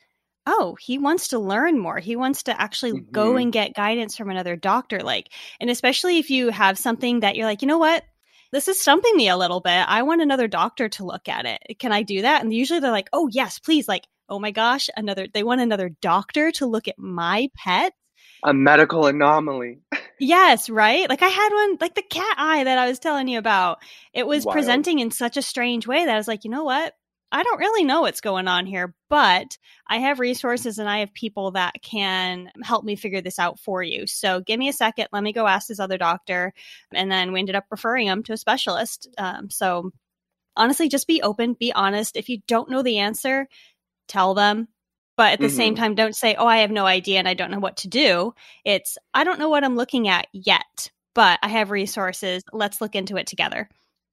[0.45, 1.97] oh, he wants to learn more.
[1.99, 3.41] He wants to actually go Mhm.
[3.43, 4.99] and get guidance from another doctor.
[4.99, 5.29] Like,
[5.59, 8.03] and especially if you have something that you're like, you know what?
[8.51, 9.71] This is stumping me a little bit.
[9.87, 11.79] I want another doctor to look at it.
[11.79, 12.43] Can I do that?
[12.43, 13.87] And usually they're like, oh, yes, please.
[13.87, 17.93] Like, oh my gosh, another, they want another doctor to look at my pet.
[18.43, 19.79] a medical anomaly.
[20.17, 21.09] Yes, right?
[21.09, 23.79] Like I had one, like the cat eye that I was telling you about.
[24.13, 24.53] It was Wild.
[24.53, 26.93] presenting in such a strange way that I was like, you know what?
[27.35, 31.13] I don't really know what's going on here, but I have resources and I have
[31.13, 34.07] people that can help me figure this out for you.
[34.07, 35.09] So give me a second.
[35.11, 36.53] Let me go ask this other doctor.
[36.93, 39.09] And then we ended up referring him to a specialist.
[39.17, 39.91] Um, so
[40.55, 42.15] honestly, just be open, be honest.
[42.15, 43.49] If you don't know the answer,
[44.07, 44.69] tell them.
[45.17, 45.55] But at the mm-hmm.
[45.57, 47.89] same time, don't say, oh, I have no idea and I don't know what to
[47.89, 48.33] do.
[48.63, 52.43] It's, I don't know what I'm looking at yet, but I have resources.
[52.53, 53.67] Let's look into it together.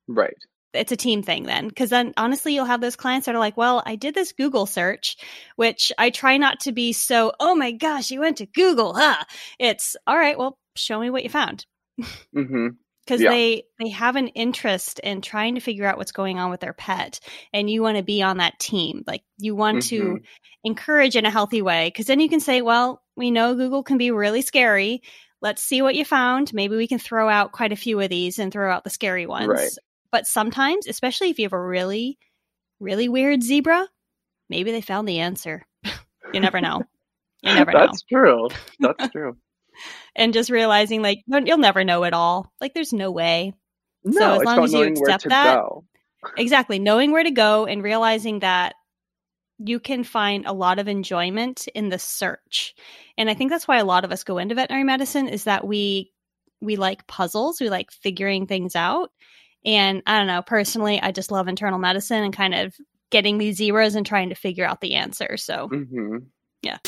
[0.08, 0.34] Right.
[0.72, 1.68] It's a team thing then.
[1.68, 4.66] Because then honestly, you'll have those clients that are like, well, I did this Google
[4.66, 5.16] search,
[5.56, 9.24] which I try not to be so, oh my gosh, you went to Google, huh?
[9.58, 11.66] It's, all right, well, show me what you found.
[12.34, 12.68] Mm-hmm
[13.04, 13.30] because yeah.
[13.30, 16.72] they they have an interest in trying to figure out what's going on with their
[16.72, 17.20] pet
[17.52, 20.16] and you want to be on that team like you want mm-hmm.
[20.16, 20.20] to
[20.64, 23.98] encourage in a healthy way because then you can say well we know google can
[23.98, 25.02] be really scary
[25.40, 28.38] let's see what you found maybe we can throw out quite a few of these
[28.38, 29.70] and throw out the scary ones right.
[30.12, 32.18] But sometimes especially if you have a really
[32.78, 33.88] really weird zebra
[34.48, 35.64] maybe they found the answer
[36.32, 36.82] you never know
[37.42, 38.48] you never know that's true
[38.80, 39.36] that's true
[40.14, 42.52] and just realizing like you'll never know it all.
[42.60, 43.54] Like there's no way.
[44.04, 45.84] No, so as long as you accept that, go.
[46.36, 48.74] exactly, knowing where to go and realizing that
[49.58, 52.74] you can find a lot of enjoyment in the search.
[53.16, 55.66] And I think that's why a lot of us go into veterinary medicine is that
[55.66, 56.12] we
[56.60, 59.10] we like puzzles, we like figuring things out.
[59.64, 62.74] And I don't know, personally, I just love internal medicine and kind of
[63.10, 65.36] getting these zebras and trying to figure out the answer.
[65.36, 66.16] So, mm-hmm.
[66.62, 66.78] yeah.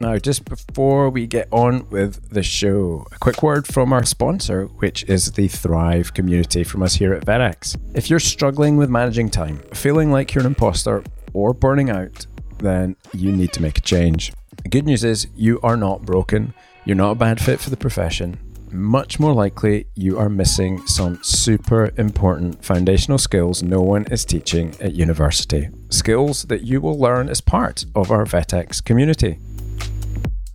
[0.00, 4.66] Now, just before we get on with the show, a quick word from our sponsor,
[4.66, 7.76] which is the Thrive community from us here at VetX.
[7.96, 12.26] If you're struggling with managing time, feeling like you're an imposter, or burning out,
[12.58, 14.32] then you need to make a change.
[14.62, 17.76] The good news is you are not broken, you're not a bad fit for the
[17.76, 18.38] profession.
[18.70, 24.74] Much more likely, you are missing some super important foundational skills no one is teaching
[24.78, 25.70] at university.
[25.88, 29.38] Skills that you will learn as part of our VetX community.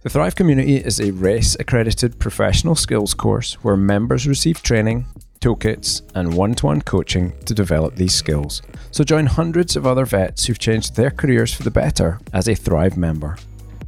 [0.04, 5.06] The Thrive Community is a RACE accredited professional skills course where members receive training,
[5.39, 8.62] toolkits, and one to one coaching to develop these skills.
[8.91, 12.54] So join hundreds of other vets who've changed their careers for the better as a
[12.54, 13.38] Thrive member.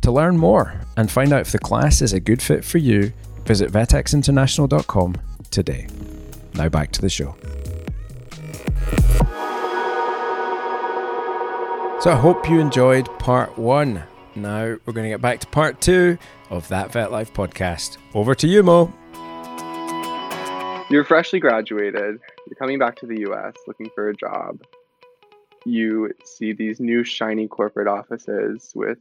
[0.01, 3.11] To learn more and find out if the class is a good fit for you,
[3.45, 5.15] visit vetxinternational.com
[5.51, 5.87] today.
[6.53, 7.35] Now back to the show.
[12.01, 14.03] So I hope you enjoyed part one
[14.35, 16.17] now we're going to get back to part two
[16.49, 17.97] of that Vet Life podcast.
[18.13, 18.93] Over to you, Mo.
[20.89, 22.19] You're freshly graduated.
[22.47, 24.61] You're coming back to the US looking for a job.
[25.65, 28.99] You see these new shiny corporate offices with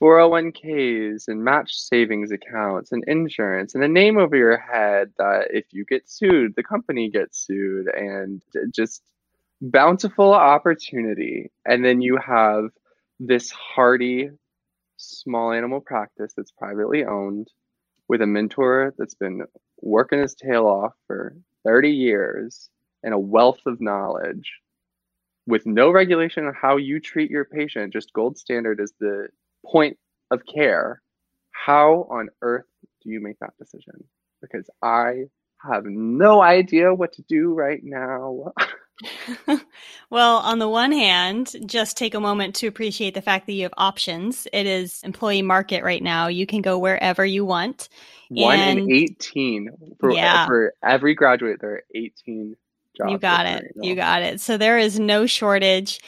[0.00, 5.66] 401ks and match savings accounts and insurance and a name over your head that if
[5.70, 8.42] you get sued, the company gets sued and
[8.74, 9.02] just
[9.60, 11.50] bountiful opportunity.
[11.66, 12.70] And then you have
[13.18, 14.30] this hardy
[14.96, 17.48] small animal practice that's privately owned
[18.08, 19.42] with a mentor that's been
[19.82, 22.70] working his tail off for 30 years
[23.02, 24.50] and a wealth of knowledge
[25.46, 29.28] with no regulation on how you treat your patient, just gold standard is the
[29.64, 29.98] point
[30.30, 31.02] of care.
[31.52, 32.66] How on earth
[33.02, 34.04] do you make that decision?
[34.40, 35.24] Because I
[35.58, 38.52] have no idea what to do right now.
[40.10, 43.64] well, on the one hand, just take a moment to appreciate the fact that you
[43.64, 44.46] have options.
[44.52, 46.28] It is employee market right now.
[46.28, 47.88] You can go wherever you want.
[48.28, 49.70] One and, in 18.
[49.98, 50.46] For, yeah.
[50.46, 52.56] for every graduate, there are 18
[52.96, 53.12] jobs.
[53.12, 53.72] You got it.
[53.76, 54.40] You got it.
[54.40, 56.00] So there is no shortage.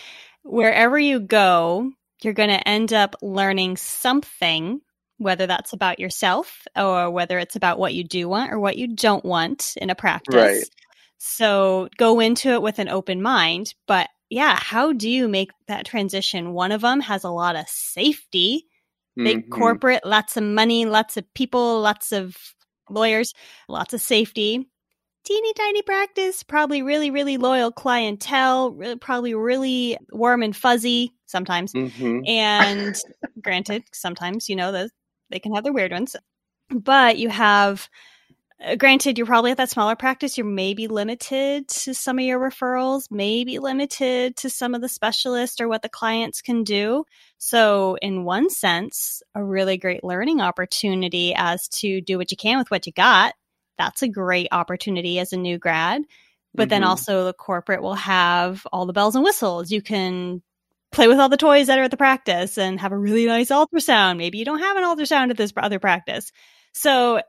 [0.45, 1.93] Wherever you go,
[2.25, 4.81] you're going to end up learning something
[5.23, 8.89] whether that's about yourself or whether it's about what you do want or what you
[8.89, 10.35] don't want in a practice.
[10.35, 10.65] Right.
[11.19, 13.75] So go into it with an open mind.
[13.87, 16.53] But yeah, how do you make that transition?
[16.53, 18.65] One of them has a lot of safety,
[19.17, 19.53] big mm-hmm.
[19.53, 22.37] corporate, lots of money, lots of people, lots of
[22.91, 23.33] lawyers,
[23.69, 24.67] lots of safety.
[25.25, 31.73] Teeny tiny practice, probably really, really loyal clientele, really, probably really warm and fuzzy sometimes.
[31.73, 32.21] Mm-hmm.
[32.27, 32.97] And
[33.41, 34.91] granted, sometimes, you know, the,
[35.31, 36.17] they can have their weird ones.
[36.71, 37.89] But you have
[38.65, 40.39] uh, granted, you're probably at that smaller practice.
[40.39, 45.61] You're maybe limited to some of your referrals, maybe limited to some of the specialists
[45.61, 47.05] or what the clients can do.
[47.39, 52.59] So, in one sense, a really great learning opportunity as to do what you can
[52.59, 53.35] with what you got.
[53.83, 56.03] That's a great opportunity as a new grad.
[56.55, 56.69] But mm-hmm.
[56.69, 59.73] then also, the corporate will have all the bells and whistles.
[59.73, 60.41] You can
[60.93, 63.51] play with all the toys that are at the practice and have a really nice
[63.51, 64.19] ultrasound.
[64.19, 66.31] Maybe you don't have an ultrasound at this other practice.
[66.75, 67.23] So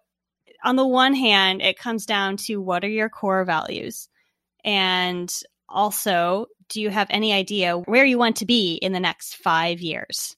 [0.63, 4.09] on the one hand, it comes down to what are your core values?
[4.63, 5.33] And
[5.67, 9.81] also, do you have any idea where you want to be in the next five
[9.81, 10.35] years?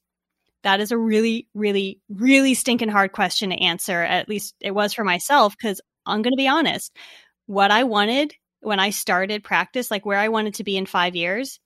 [0.64, 4.02] That is a really, really, really stinking hard question to answer.
[4.02, 6.96] At least it was for myself, because I'm going to be honest.
[7.48, 11.16] What I wanted when I started practice, like where I wanted to be in five
[11.16, 11.60] years,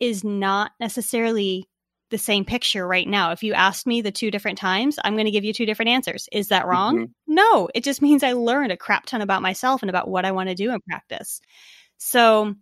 [0.00, 1.68] is not necessarily
[2.10, 3.30] the same picture right now.
[3.30, 5.90] If you asked me the two different times, I'm going to give you two different
[5.90, 6.28] answers.
[6.32, 6.98] Is that wrong?
[6.98, 7.10] Mhm.
[7.28, 10.32] No, it just means I learned a crap ton about myself and about what I
[10.32, 11.40] want to do in practice.
[11.98, 12.54] So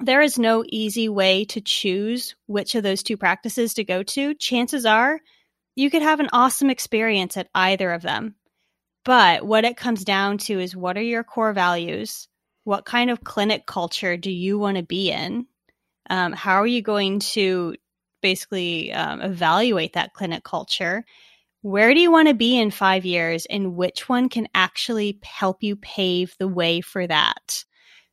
[0.00, 4.34] there is no easy way to choose which of those two practices to go to.
[4.34, 5.20] Chances are
[5.76, 8.34] you could have an awesome experience at either of them.
[9.08, 12.28] But what it comes down to is what are your core values?
[12.64, 15.46] What kind of clinic culture do you want to be in?
[16.10, 17.74] Um, how are you going to
[18.20, 21.06] basically um, evaluate that clinic culture?
[21.62, 25.62] Where do you want to be in five years, and which one can actually help
[25.62, 27.64] you pave the way for that?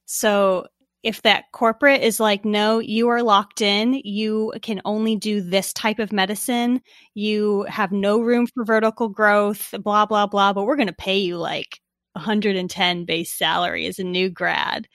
[0.05, 0.67] So,
[1.05, 5.71] if that corporate is like, no, you are locked in, you can only do this
[5.71, 6.81] type of medicine,
[7.13, 11.19] you have no room for vertical growth, blah, blah, blah, but we're going to pay
[11.19, 11.79] you like
[12.13, 14.87] 110 base salary as a new grad.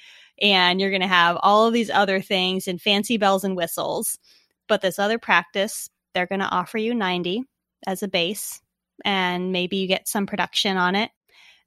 [0.43, 4.19] And you're going to have all of these other things and fancy bells and whistles.
[4.67, 7.45] But this other practice, they're going to offer you 90
[7.87, 8.61] as a base,
[9.05, 11.13] and maybe you get some production on it.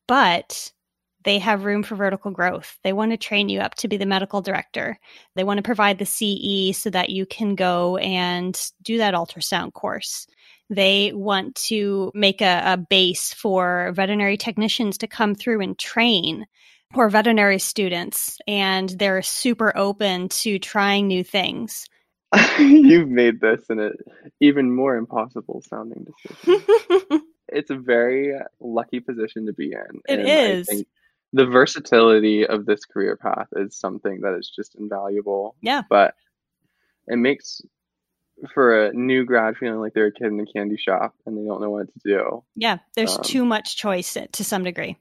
[0.05, 0.73] But
[1.23, 2.77] they have room for vertical growth.
[2.83, 4.99] They want to train you up to be the medical director.
[5.35, 9.73] They want to provide the CE so that you can go and do that ultrasound
[9.73, 10.27] course.
[10.69, 16.45] They want to make a, a base for veterinary technicians to come through and train
[16.95, 21.87] or veterinary students, and they're super open to trying new things.
[22.59, 23.89] You've made this an uh,
[24.39, 27.21] even more impossible sounding decision.
[27.47, 30.01] it's a very lucky position to be in.
[30.07, 30.87] It and I think
[31.33, 35.55] the versatility of this career path is something that is just invaluable.
[35.61, 35.81] Yeah.
[35.89, 36.13] But
[37.07, 37.61] it makes
[38.53, 41.43] for a new grad feeling like they're a kid in a candy shop and they
[41.43, 42.43] don't know what to do.
[42.55, 44.97] Yeah, there's Um, too much choice to some degree.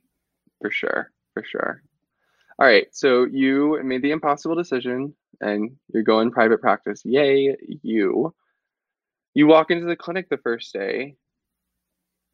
[0.61, 1.11] For sure.
[1.35, 1.83] For sure.
[2.59, 2.87] All right.
[2.93, 7.03] So you made the impossible decision and you're going private practice.
[7.05, 8.35] Yay, you.
[9.35, 11.17] You walk into the clinic the first day.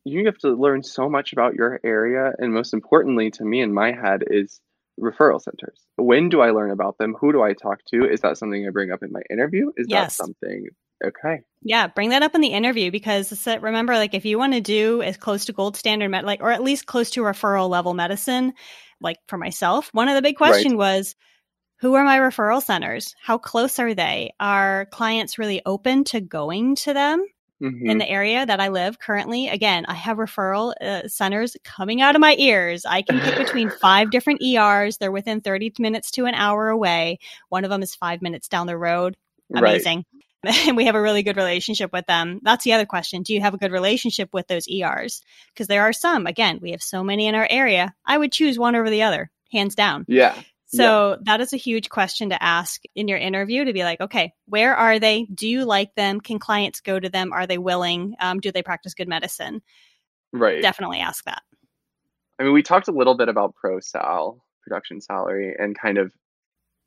[0.09, 2.33] You have to learn so much about your area.
[2.39, 4.61] And most importantly, to me in my head, is
[4.99, 5.81] referral centers.
[5.97, 7.15] When do I learn about them?
[7.21, 8.11] Who do I talk to?
[8.11, 9.71] Is that something I bring up in my interview?
[9.77, 10.17] Is Yes.
[10.17, 10.69] that something?
[11.05, 11.43] Okay.
[11.63, 15.03] Yeah, bring that up in the interview because remember, like if you want to do
[15.03, 18.55] as close to gold standard med, like or at least close to referral level medicine,
[19.01, 20.51] like for myself, one of the big Right.
[20.51, 21.15] question was,
[21.81, 23.15] who are my referral centers?
[23.23, 24.33] How close are they?
[24.41, 27.25] Are clients really open to going to them
[27.63, 27.91] Mhm.
[27.91, 29.49] in the area that I live currently?
[29.49, 32.85] Again, I have referral uh, centers coming out of my ears.
[32.87, 34.99] I can pick between five different ERs.
[34.99, 37.19] They're within 30 minutes to an hour away.
[37.49, 39.17] One of them is five minutes down the road
[39.51, 39.61] Right.
[39.63, 40.05] amazing.
[40.45, 42.39] And we have a really good relationship with them.
[42.45, 43.23] That's the other question.
[43.25, 45.21] Do you have a good relationship with those ERs?
[45.53, 46.29] Because there are some.
[46.29, 47.93] Again, we have so many in our area.
[48.07, 50.05] I would choose one over the other, hands down.
[50.07, 50.41] Yeah.
[50.71, 54.35] So that is a huge question to ask in your interview to be like, okay,
[54.47, 55.25] where are they?
[55.33, 56.21] Do you like them?
[56.21, 57.33] Can clients go to them?
[57.33, 58.15] Are they willing?
[58.21, 59.63] Um, do they practice good medicine?
[60.31, 60.61] Right.
[60.61, 61.43] Definitely ask that.
[62.39, 66.13] I mean, we talked a little bit about pro sal, production salary, and kind of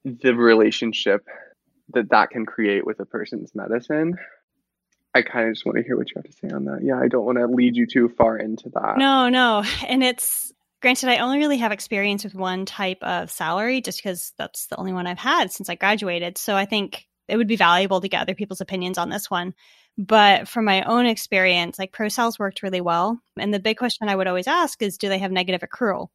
[0.06, 1.26] the relationship
[1.94, 4.16] that that can create with a person's medicine.
[5.14, 6.82] I kind of just want to hear what you have to say on that.
[6.84, 8.98] Yeah, I don't want to lead you too far into that.
[8.98, 9.64] No, no.
[9.88, 14.34] And it's granted, I only really have experience with one type of salary just because
[14.38, 16.38] that's the only one I've had since I graduated.
[16.38, 19.54] So I think it would be valuable to get other people's opinions on this one.
[19.98, 23.20] But from my own experience, like pro sales worked really well.
[23.38, 26.08] And the big question I would always ask is do they have negative accrual?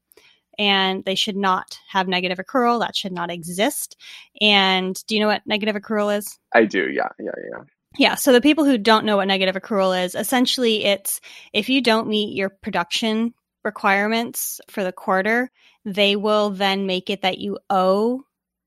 [0.58, 2.80] And they should not have negative accrual.
[2.80, 3.96] That should not exist.
[4.40, 6.38] And do you know what negative accrual is?
[6.54, 6.90] I do.
[6.90, 7.62] Yeah, yeah, yeah.
[7.98, 8.14] Yeah.
[8.14, 11.20] So the people who don't know what negative accrual is, essentially it's
[11.52, 13.34] if you don't meet your production
[13.66, 15.50] requirements for the quarter,
[15.84, 18.22] they will then make it that you owe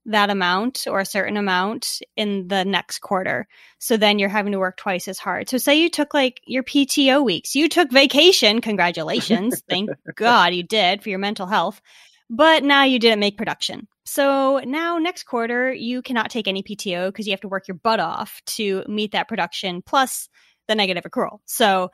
[0.06, 3.46] that amount or a certain amount in the next quarter.
[3.78, 5.48] So then you're having to work twice as hard.
[5.48, 9.62] So say you took like your PTO weeks, you took vacation, congratulations.
[9.68, 11.80] Thank God you did for your mental health.
[12.30, 13.88] But now you didn't make production.
[14.04, 17.76] So now next quarter you cannot take any PTO because you have to work your
[17.76, 20.28] butt off to meet that production plus
[20.66, 21.40] the negative accrual.
[21.44, 21.90] So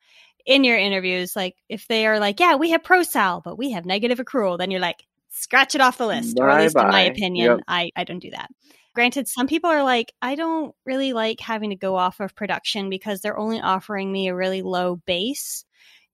[0.47, 3.73] in your interviews, like if they are like, yeah, we have pro sal, but we
[3.73, 6.39] have negative accrual, then you're like, scratch it off the list.
[6.39, 7.61] or at least in my opinion, Yep.
[7.69, 8.49] I, I don't do that.
[8.95, 12.89] Granted, some people are like, I don't really like having to go off of production
[12.89, 15.65] because they're only offering me a really low base.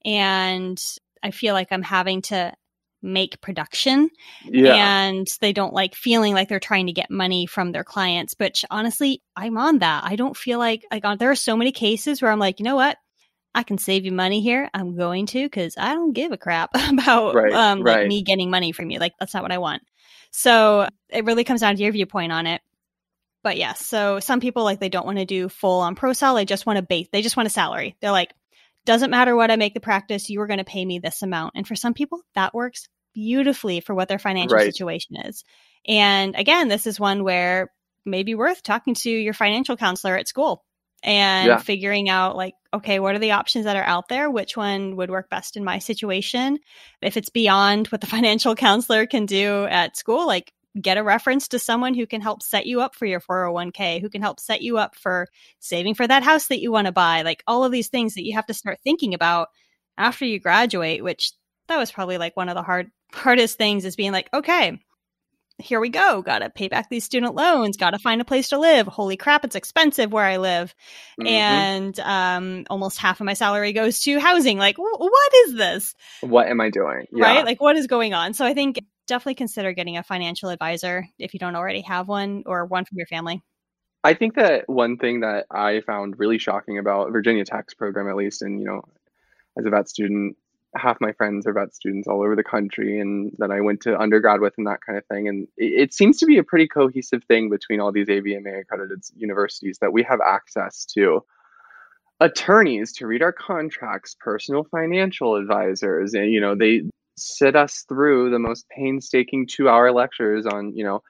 [0.04, 0.82] And
[1.22, 2.52] I feel like I'm having to
[3.04, 4.08] make production
[4.44, 4.74] Yeah.
[4.76, 8.64] and they don't like feeling like they're trying to get money from their clients which
[8.70, 12.22] honestly i'm on that i don't feel like like uh, there are so many cases
[12.22, 12.96] where i'm like you know what
[13.54, 16.70] i can save you money here i'm going to because i don't give a crap
[16.90, 18.06] about Right, um like right.
[18.06, 19.82] me getting money from you like that's not what i want
[20.30, 22.62] so it really comes down to your viewpoint on it
[23.42, 26.34] But yes, so some people like they don't want to do full on pro sal.
[26.36, 27.08] They just want to base.
[27.12, 27.96] They just want a salary.
[28.00, 28.32] They're like,
[28.86, 31.52] doesn't matter what I make the practice, you are going to pay me this amount.
[31.56, 34.60] And for some people, that works beautifully for what their financial Right.
[34.60, 35.44] situation is.
[35.86, 37.72] And again, this is one where
[38.04, 40.64] maybe worth talking to your financial counselor at school
[41.02, 41.56] and Yeah.
[41.58, 45.10] figuring out like okay what are the options that are out there which one would
[45.10, 46.58] work best in my situation
[47.00, 51.48] if it's beyond what the financial counselor can do at school like get a reference
[51.48, 54.62] to someone who can help set you up for your 401k who can help set
[54.62, 55.26] you up for
[55.58, 58.24] saving for that house that you want to buy like all of these things that
[58.24, 59.48] you have to start thinking about
[59.98, 61.32] after you graduate which
[61.68, 64.80] that was probably like one of the hard hardest things is being like okay
[65.62, 68.86] here we go gotta pay back these student loans gotta find a place to live
[68.86, 70.74] holy crap it's expensive where i live
[71.20, 71.26] Mhm.
[71.28, 74.56] and um, almost half of my salary goes to housing.
[74.58, 75.94] Like, wh- what is this?
[76.22, 77.06] what am I doing?
[77.12, 77.24] Yeah.
[77.26, 77.44] Right?
[77.44, 78.32] Like, what is going on?
[78.34, 82.44] So I think definitely consider getting a financial advisor if you don't already have one
[82.46, 83.42] or one from your family.
[84.02, 88.16] I think that one thing that I found really shocking about Virginia Tech's program, at
[88.16, 88.82] least, and you know,
[89.58, 90.36] as a vet student,
[90.74, 93.98] half my friends are vet students all over the country, and that I went to
[93.98, 95.28] undergrad with, and that kind of thing.
[95.28, 99.02] And it, it seems to be a pretty cohesive thing between all these AVMA accredited
[99.16, 101.24] universities that we have access to
[102.20, 106.82] attorneys to read our contracts, personal financial advisors, and you know, they
[107.16, 111.02] sit us through the most painstaking two-hour lectures on, you know,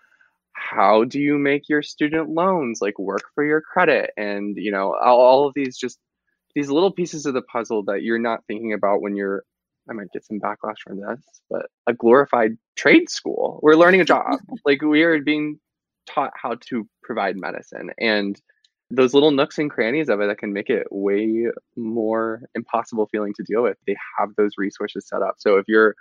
[0.55, 4.95] how do you make your student loans like work for your credit and you know
[5.03, 5.99] all, all of these just
[6.55, 9.45] these little pieces of the puzzle that you're not thinking about when you're
[9.91, 11.21] i might get some backlash from this
[11.51, 13.61] but a glorified trade school.
[13.63, 14.39] We're learning a job.
[14.65, 15.59] Like we are being
[16.07, 18.41] taught how to provide medicine and
[18.91, 23.33] those little nooks and crannies of it that can make it way more impossible feeling
[23.35, 25.37] to deal with they have those resources set up.
[25.39, 25.95] So if you're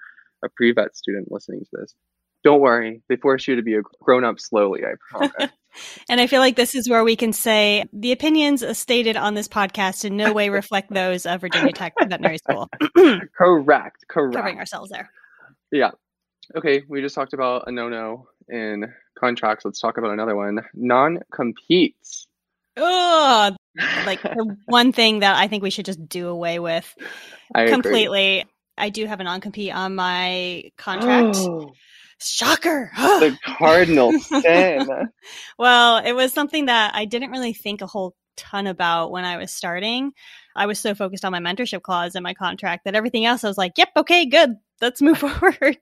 [0.43, 1.95] a pre-vet student listening to this
[2.43, 3.01] don't worry.
[3.07, 5.51] They force you to be a grown up slowly i promise.
[6.09, 9.47] And I feel like this is where we can say the opinions stated on this
[9.47, 12.69] podcast in no way reflect those of Virginia Tech Veterinary School.
[13.37, 14.03] correct.
[14.09, 14.35] Correct.
[14.35, 15.09] Covering ourselves there.
[15.71, 15.91] yeah.
[16.57, 16.83] Okay.
[16.89, 19.63] We just talked about a no-no in contracts.
[19.63, 20.59] Let's talk about another one.
[20.73, 22.27] Non-competes.
[22.75, 23.55] Oh,
[24.05, 26.93] like the one thing that I think we should just do away with
[27.55, 27.73] I agree.
[27.73, 28.45] completely.
[28.77, 31.37] I do have a non compete on my contract.
[31.37, 31.71] Oh.
[32.21, 32.91] Shocker.
[32.97, 34.87] the cardinal sin
[35.57, 39.37] well, it was something that I didn't really think a whole ton about when I
[39.37, 40.13] was starting.
[40.55, 43.47] I was so focused on my mentorship clause in my contract that everything else I
[43.47, 44.55] was like, yep, okay, good.
[44.81, 45.79] Let's move forward.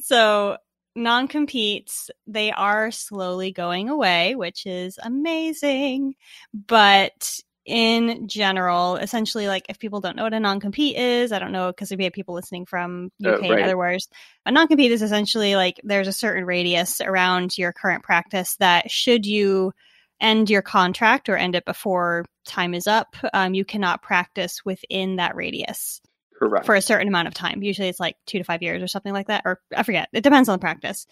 [0.00, 0.56] So,
[0.94, 6.14] non competes, they are slowly going away, which is amazing.
[6.52, 11.38] But in general, essentially, like if people don't know what a non compete is, I
[11.38, 13.50] don't know because we have people listening from Uh, UK right.
[13.52, 14.08] and otherwise.
[14.46, 18.90] A non compete is essentially like there's a certain radius around your current practice that
[18.90, 19.72] should you
[20.20, 25.16] end your contract or end it before time is up, um, you cannot practice within
[25.16, 26.00] that radius
[26.38, 27.62] correct for a certain amount of time.
[27.62, 30.08] Usually it's like two to five years or something like that, or I forget.
[30.12, 31.06] It depends on the practice.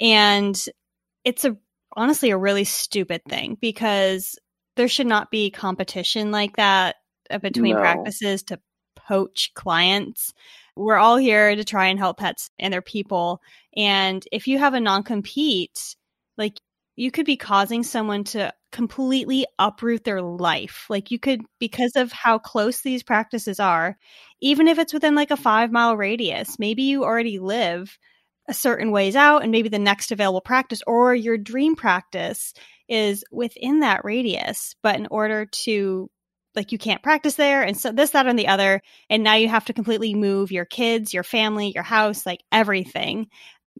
[0.00, 0.60] And
[1.24, 1.56] it's a
[1.96, 4.36] honestly a really stupid thing because
[4.76, 6.96] there should not be competition like that
[7.30, 7.80] uh, between No.
[7.80, 8.60] practices to
[8.96, 10.32] poach clients.
[10.76, 13.40] We're all here to try and help pets and their people.
[13.76, 15.96] And if you have a non compete,
[16.36, 16.60] like
[16.96, 20.86] you could be causing someone to completely uproot their life.
[20.90, 23.96] Like you could, because of how close these practices are,
[24.40, 27.98] even if it's within like a five mile radius, maybe you already live
[28.48, 32.54] a certain ways out, and maybe the next available practice or your dream practice
[32.88, 34.74] is within that radius.
[34.82, 36.10] But in order to,
[36.54, 39.48] like, you can't practice there, and so this, that, and the other, and now you
[39.48, 43.28] have to completely move your kids, your family, your house, like everything.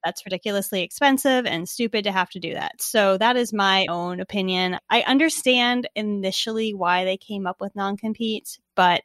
[0.04, 2.82] That's ridiculously expensive and stupid to have to do that.
[2.82, 4.78] So, that is my own opinion.
[4.90, 9.02] I understand initially why they came up with non competes, but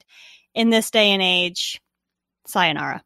[0.53, 1.81] in this day and age,
[2.45, 3.03] sayonara.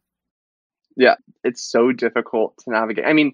[1.44, 3.32] It's so difficult to navigate i mean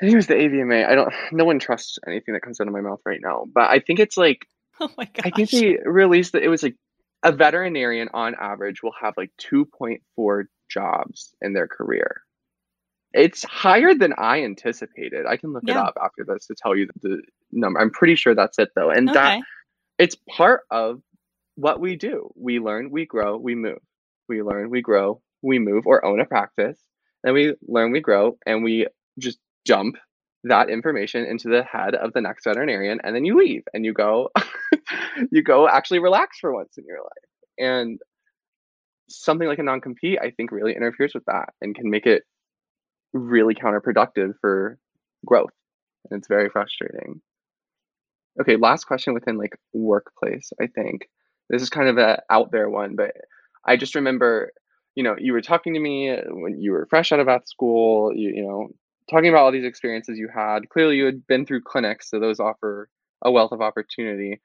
[0.00, 0.84] I think it was the AVMA.
[0.84, 1.14] I don't.
[1.30, 3.44] No one trusts anything that comes out of my mouth right now.
[3.54, 4.48] But I think it's like
[4.80, 5.26] Oh my gosh.
[5.26, 6.74] I think they released that it was like
[7.22, 12.22] a veterinarian on average will have like 2.4 jobs in their career.
[13.12, 15.26] It's higher than I anticipated.
[15.26, 17.78] I can look it up after this to tell you the number.
[17.78, 18.90] I'm pretty sure that's it though.
[18.90, 19.42] And that
[19.98, 21.00] it's part of
[21.54, 22.32] what we do.
[22.34, 23.78] We learn, we grow, we move.
[24.28, 26.78] We learn, we grow, we move or own a practice.
[27.24, 28.86] Then we learn, we grow, and we
[29.18, 29.96] just dump
[30.44, 33.92] that information into the head of the next veterinarian and then you leave and you
[33.92, 34.28] go
[35.30, 37.10] you go actually relax for once in your life.
[37.58, 38.00] And
[39.08, 42.24] something like a non-compete I think really interferes with that and can make it
[43.12, 44.78] really counterproductive for
[45.24, 45.52] growth.
[46.10, 47.20] And it's very frustrating.
[48.40, 51.08] Okay, last question within like workplace, I think.
[51.50, 53.12] This is kind of a out there one, but
[53.66, 54.52] I just remember,
[54.94, 57.48] you know, you were talking to me uh, when you were fresh out of vet
[57.48, 58.68] school, you, you know,
[59.10, 60.68] talking about all these experiences you had.
[60.68, 62.88] Clearly, you had been through clinics, so those offer
[63.24, 64.40] a wealth of opportunity.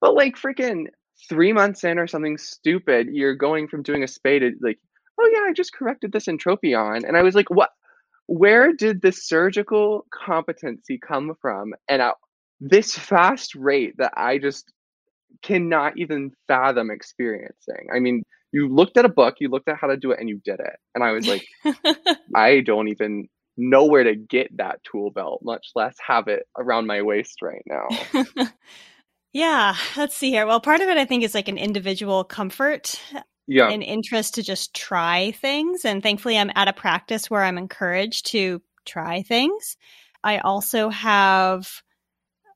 [0.00, 0.86] But like freaking
[1.28, 4.78] three months in or something stupid, you're going from doing a spay to like,
[5.20, 7.06] oh yeah, I just corrected this entropion.
[7.06, 7.70] And I was like, what?
[8.26, 11.72] Where did the surgical competency come from?
[11.88, 12.14] And at
[12.60, 14.70] this fast rate that I just
[15.42, 17.86] cannot even fathom experiencing.
[17.94, 20.28] I mean, you looked at a book, you looked at how to do it, and
[20.28, 20.76] you did it.
[20.94, 21.44] And I was like,
[22.34, 26.86] I don't even know where to get that tool belt, much less have it around
[26.86, 27.88] my waist right now.
[29.32, 30.46] yeah, let's see here.
[30.46, 32.94] Well, part of it I think is like an individual comfort
[33.46, 33.68] Yeah.
[33.70, 35.84] an interest to just try things.
[35.84, 39.76] And thankfully, I'm at a practice where I'm encouraged to try things.
[40.22, 41.82] I also have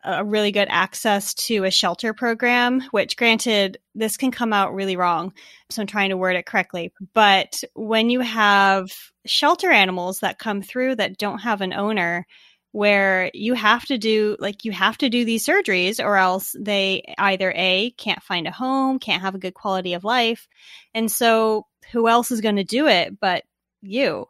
[0.05, 4.97] a really good access to a shelter program, which granted, this can come out really
[4.97, 5.33] wrong.
[5.71, 6.93] So I'm trying to word it correctly.
[7.15, 8.91] But when you have
[9.27, 12.27] shelter animals that come through that don't have an owner,
[12.73, 17.03] where you have to do like you have to do these surgeries or else they
[17.19, 20.49] either a can't find a home can't have a good quality of life
[20.95, 23.45] and so who else is going to do it but
[23.83, 24.27] you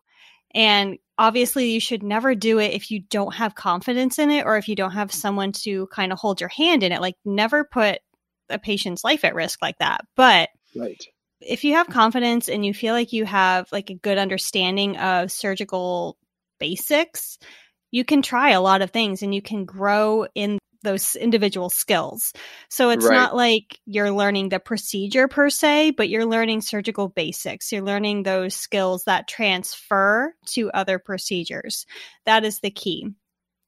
[0.52, 4.56] and obviously you should never do it if you don't have confidence in it or
[4.56, 7.64] if you don't have someone to kind of hold your hand in it like never
[7.64, 7.98] put
[8.48, 11.04] a patient's life at risk like that but Right.
[11.40, 15.30] if you have confidence and you feel like you have like a good understanding of
[15.30, 16.16] surgical
[16.58, 17.38] basics
[17.90, 22.32] you can try a lot of things and you can grow in those individual skills.
[22.68, 23.10] So it's Right.
[23.10, 27.72] not like you're learning the procedure per se, but you're learning surgical basics.
[27.72, 31.86] You're learning those skills that transfer to other procedures.
[32.26, 33.08] That is the key.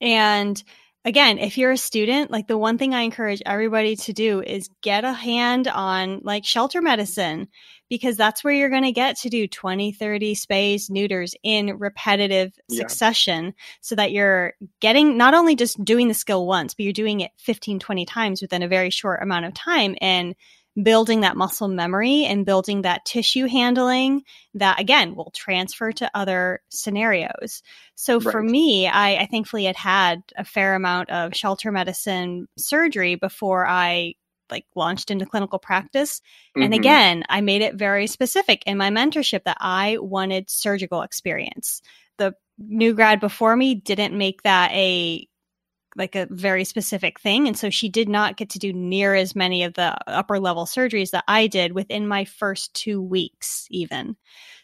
[0.00, 0.62] And
[1.04, 4.70] again, if you're a student, like the one thing I encourage everybody to do is
[4.82, 7.48] get a hand on like shelter medicine
[7.90, 12.52] because that's where you're going to get to do 20, 30 spays, neuters in repetitive
[12.68, 12.78] Yeah.
[12.78, 17.20] succession so that you're getting not only just doing the skill once, but you're doing
[17.20, 20.34] it 15, 20 times within a very short amount of time and
[20.82, 24.22] building that muscle memory and building that tissue handling
[24.54, 27.62] that again will transfer to other scenarios.
[27.94, 33.14] So for me, I, I thankfully had had a fair amount of shelter medicine surgery
[33.14, 34.14] before I
[34.50, 36.20] like launched into clinical practice.
[36.60, 36.74] And Mhm.
[36.74, 41.82] again, I made it very specific in my mentorship that I wanted surgical experience.
[42.18, 45.26] The new grad before me didn't make that a
[45.96, 49.36] like a very specific thing and so she did not get to do near as
[49.36, 54.16] many of the upper level surgeries that I did within my first 2 weeks even.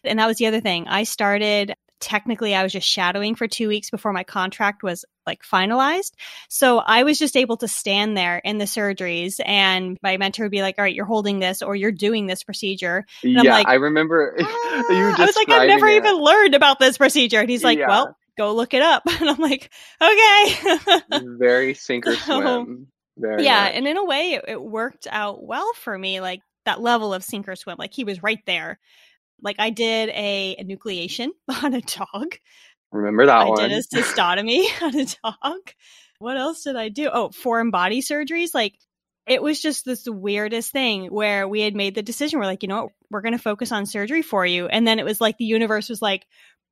[0.05, 0.89] And that was the other thing.
[0.89, 5.43] I started technically I was just shadowing for 2 weeks before my contract was like
[5.43, 6.13] finalized.
[6.49, 10.51] So I was just able to stand there in the surgeries and my mentor would
[10.51, 13.69] be like, "All right, you're holding this or you're doing this procedure." I'm yeah, like,
[13.69, 15.97] I remember you Ah, I was like, I've never it.
[15.97, 17.41] even learned about this procedure.
[17.41, 17.89] And he's like, Yeah.
[17.89, 19.03] well, go look it up.
[19.21, 19.71] And I'm like,
[20.01, 20.99] okay.
[21.39, 22.87] very sink or swim.
[23.19, 23.65] Very yeah.
[23.65, 23.73] much.
[23.75, 26.21] And in a way, it, it worked out well for me.
[26.21, 28.79] Like that level of sink or swim, like he was right there.
[29.43, 31.29] Like I did a, a enucleation
[31.63, 32.37] on a dog.
[32.93, 33.69] remember that I one.
[33.69, 35.61] did a cystotomy on a dog.
[36.19, 37.11] What else did I do?
[37.13, 38.55] Oh, foreign body surgeries.
[38.55, 38.75] Like
[39.27, 42.39] it was just this weirdest thing where we had made the decision.
[42.39, 42.93] We're like, you know what?
[43.11, 44.67] We're going to focus on surgery for you.
[44.67, 46.27] And then it was like the universe was like,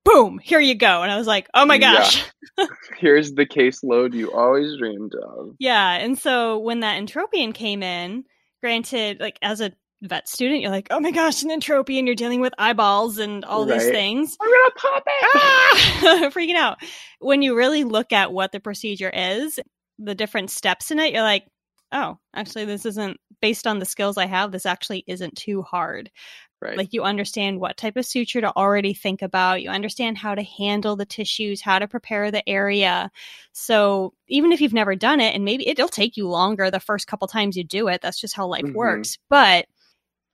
[0.04, 1.02] boom, here you go.
[1.02, 1.94] And I was like, oh my Yeah.
[1.94, 2.24] gosh.
[2.98, 5.54] Here's the caseload you always dreamed of.
[5.58, 5.92] Yeah.
[5.94, 8.24] And so when that entropion came in,
[8.62, 9.72] granted, like as a
[10.02, 13.64] vet student, you're like, oh my gosh, an entropion, you're dealing with eyeballs and all
[13.64, 14.36] these things.
[14.40, 15.30] I'm gonna pop it.
[15.34, 16.30] ah!
[16.34, 16.78] freaking out.
[17.20, 19.58] When you really look at what the procedure is,
[19.98, 21.44] the different steps in it, you're like,
[21.92, 24.52] oh, actually, this isn't based on the skills I have.
[24.52, 26.10] This actually isn't too hard.
[26.62, 26.76] Right.
[26.76, 29.62] Like you understand what type of suture to already think about.
[29.62, 33.10] You understand how to handle the tissues, how to prepare the area.
[33.52, 37.06] So even if you've never done it, and maybe it'll take you longer the first
[37.06, 38.74] couple times you do it, that's just how life Mhm.
[38.74, 39.18] works.
[39.28, 39.66] But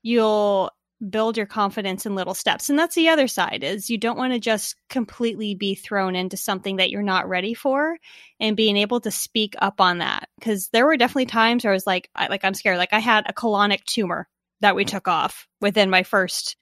[0.03, 0.71] you'll
[1.11, 2.71] build your confidence in little steps.
[2.71, 6.37] And that's the other side is you don't want to just completely be thrown into
[6.37, 7.99] something that you're not ready for
[8.41, 10.29] and being able to speak up on that.
[10.41, 12.79] Cause there were definitely times where I was like, I, like, I'm scared.
[12.79, 14.29] Like I had a colonic tumor
[14.61, 16.57] that we took off within my first,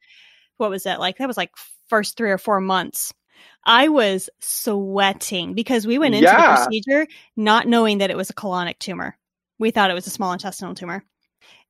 [0.56, 1.00] what was that?
[1.00, 1.50] Like that was like
[1.88, 3.12] first three or four months.
[3.64, 6.36] I was sweating because we went into Yeah.
[6.36, 9.16] the procedure not knowing that it was a colonic tumor.
[9.58, 11.04] We thought it was a small intestinal tumor.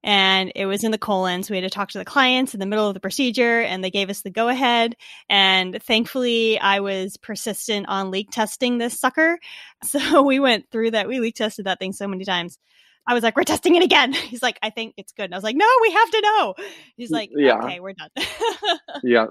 [0.04, 1.44] and it was in the colon.
[1.44, 3.84] So we had to talk to the clients in the middle of the procedure and
[3.84, 4.96] they gave us the go ahead.
[5.28, 9.38] And thankfully, I was persistent on leak testing this sucker.
[9.84, 11.06] So we went through that.
[11.06, 12.58] We leak tested that thing so many times.
[13.06, 14.12] I was like, we're testing it again.
[14.12, 15.24] He's like, I think it's good.
[15.24, 16.54] And I was like, no, we have to know.
[16.96, 17.58] He's like, yeah.
[17.58, 18.10] okay, we're done.
[19.02, 19.26] yeah.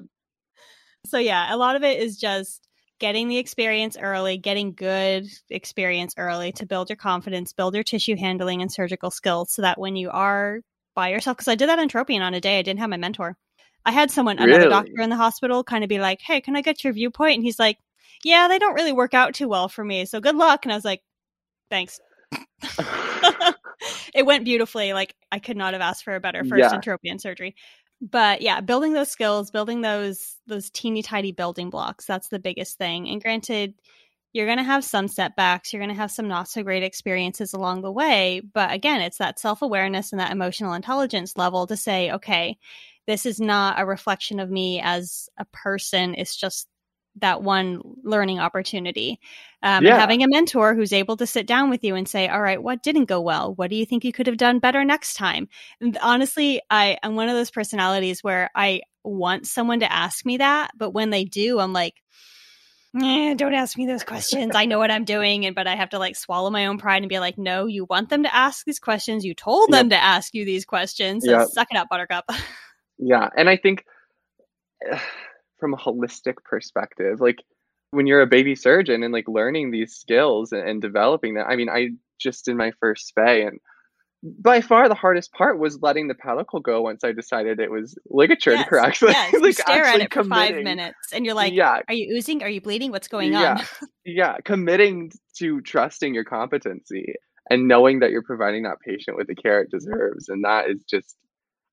[1.05, 2.67] So, yeah, a lot of it is just
[2.99, 8.15] getting the experience early, getting good experience early to build your confidence, build your tissue
[8.15, 10.59] handling and surgical skills so that when you are
[10.93, 13.37] by yourself, because I did that entropion on a day, I didn't have my mentor.
[13.85, 14.53] I had someone, really?
[14.53, 17.35] another doctor in the hospital, kind of be like, hey, can I get your viewpoint?
[17.35, 17.79] And he's like,
[18.23, 20.05] yeah, they don't really work out too well for me.
[20.05, 20.65] So good luck.
[20.65, 21.01] And I was like,
[21.71, 21.99] thanks.
[24.13, 24.93] it went beautifully.
[24.93, 26.71] Like I could not have asked for a better first yeah.
[26.71, 27.55] entropion surgery
[28.01, 32.77] but yeah building those skills building those those teeny tiny building blocks that's the biggest
[32.77, 33.75] thing and granted
[34.33, 37.53] you're going to have some setbacks you're going to have some not so great experiences
[37.53, 42.11] along the way but again it's that self-awareness and that emotional intelligence level to say
[42.11, 42.57] okay
[43.07, 46.67] this is not a reflection of me as a person it's just
[47.17, 49.19] that one learning opportunity.
[49.63, 49.99] Um, yeah.
[49.99, 52.81] having a mentor who's able to sit down with you and say, all right, what
[52.81, 53.53] didn't go well?
[53.53, 55.49] What do you think you could have done better next time?
[55.79, 60.37] And honestly, I, I'm one of those personalities where I want someone to ask me
[60.37, 62.01] that, but when they do, I'm like,
[62.99, 64.55] eh, don't ask me those questions.
[64.55, 65.45] I know what I'm doing.
[65.45, 67.85] And, but I have to like swallow my own pride and be like, no, you
[67.85, 69.23] want them to ask these questions.
[69.23, 69.79] You told yep.
[69.79, 71.25] them to ask you these questions.
[71.25, 71.47] So yep.
[71.49, 72.29] suck it up, buttercup.
[72.97, 73.29] yeah.
[73.35, 73.85] And I think
[75.61, 77.37] from a holistic perspective like
[77.91, 81.55] when you're a baby surgeon and like learning these skills and, and developing that i
[81.55, 81.87] mean i
[82.19, 83.59] just did my first spay and
[84.23, 87.97] by far the hardest part was letting the pedicle go once I decided it was
[88.09, 89.01] ligature yes, correct.
[89.01, 91.79] Yes, like, you stare at it for five minutes and you're like, yeah.
[91.87, 92.43] are you oozing?
[92.43, 92.91] Are you bleeding?
[92.91, 93.57] What's going yeah.
[93.57, 93.87] on?
[94.05, 97.15] yeah, committing to trusting your competency
[97.49, 100.29] and knowing that you're providing that patient with the care it deserves.
[100.29, 101.15] And that is just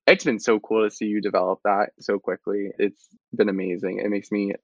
[0.09, 2.70] it's been so cool to see you develop that so quickly.
[2.78, 4.00] It's been amazing.
[4.00, 4.54] It makes me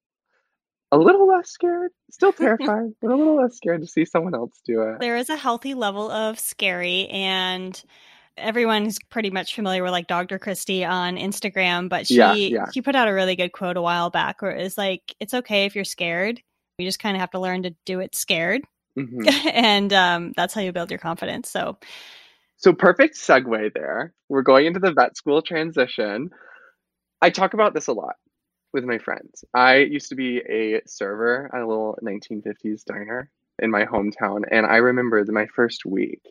[0.93, 4.61] a little less scared, still terrified, but a little less scared to see someone else
[4.65, 5.01] do it.
[5.01, 7.81] There is a healthy level of scary and
[8.37, 10.39] everyone's pretty much familiar with like Dr.
[10.39, 12.67] Christie on Instagram, but she yeah, yeah.
[12.73, 15.67] she put out a really good quote a while back where it's like it's okay
[15.67, 16.41] if you're scared.
[16.79, 18.63] You just kind of have to learn to do it scared.
[18.99, 19.49] Mm-hmm.
[19.49, 21.51] and um, that's how you build your confidence.
[21.51, 21.79] So
[22.65, 24.15] so perfect segue there.
[24.31, 26.31] We're going into the vet school transition.
[27.21, 28.15] I talk about this a lot
[28.73, 29.45] with my friends.
[29.53, 34.65] I used to be a server at a little 1950s diner in my hometown, and
[34.65, 36.23] I remember my first week.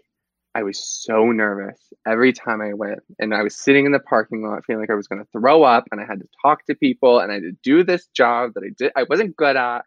[0.55, 1.77] I was so nervous
[2.07, 4.95] every time I went, and I was sitting in the parking lot feeling like I
[4.95, 7.43] was going to throw up, and I had to talk to people, and I had
[7.43, 9.83] to do this job that I did I wasn't good at.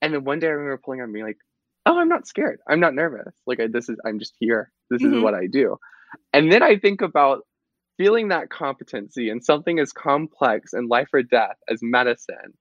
[0.00, 1.38] And then one day I remember pulling on me like,
[1.86, 2.60] "Oh, I'm not scared.
[2.68, 3.34] I'm not nervous.
[3.46, 4.72] Like I, this is I'm just here.
[4.90, 5.18] This mm-hmm.
[5.18, 5.76] is what I do."
[6.32, 7.42] And then I think about
[7.96, 12.54] feeling that competency in something as complex and life or death as medicine.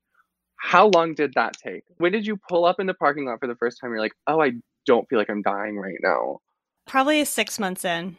[0.58, 1.84] How long did that take?
[1.98, 3.92] When did you pull up in the parking lot for the first time?
[3.92, 4.52] You're like, oh, I
[4.86, 6.40] don't feel like I'm dying right now.
[6.88, 8.18] Probably six months in.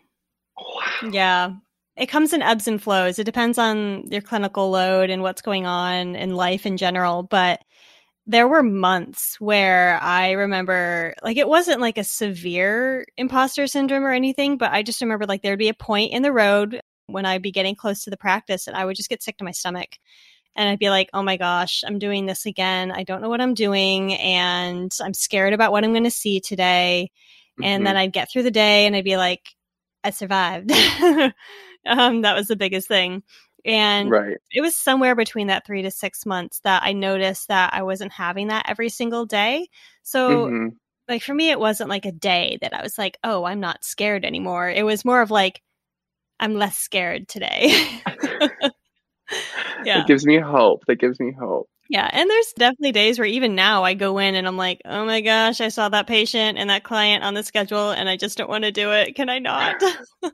[0.59, 1.11] Wow.
[1.11, 1.55] Yeah.
[1.97, 3.19] It comes in ebbs and flows.
[3.19, 7.23] It depends on your clinical load and what's going on in life in general.
[7.23, 7.63] But
[8.27, 14.13] there were months where I remember, like, it wasn't like a severe imposter syndrome or
[14.13, 17.43] anything, but I just remember, like, there'd be a point in the road when I'd
[17.43, 19.99] be getting close to the practice and I would just get sick to my stomach.
[20.57, 22.93] And I'd be like, oh my gosh, I'm doing this again.
[22.93, 24.15] I don't know what I'm doing.
[24.15, 27.11] And I'm scared about what I'm going to see today.
[27.59, 27.65] Mm-hmm.
[27.65, 29.43] And then I'd get through the day and I'd be like,
[30.05, 30.71] I survived.
[31.87, 33.23] um, that was the biggest thing.
[33.65, 34.37] And right.
[34.51, 38.13] it was somewhere between that three to six months that I noticed that I wasn't
[38.13, 39.69] having that every single day.
[40.03, 40.69] So, mm-hmm.
[41.09, 43.85] like, for me, it wasn't like a day that I was like, oh, I'm not
[43.85, 44.69] scared anymore.
[44.69, 45.63] It was more of like,
[46.39, 47.69] I'm less scared today.
[49.85, 50.01] yeah.
[50.01, 50.85] It gives me hope.
[50.87, 51.69] That gives me hope.
[51.89, 52.09] Yeah.
[52.13, 55.21] And there's definitely days where even now I go in and I'm like, oh my
[55.21, 58.49] gosh, I saw that patient and that client on the schedule and I just don't
[58.49, 59.15] want to do it.
[59.15, 59.83] Can I not?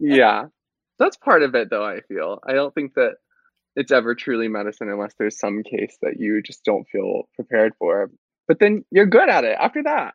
[0.00, 0.46] yeah.
[1.00, 2.38] That's part of it, though, I feel.
[2.46, 3.14] I don't think that
[3.74, 8.10] it's ever truly medicine unless there's some case that you just don't feel prepared for.
[8.46, 10.14] But then you're good at it after that.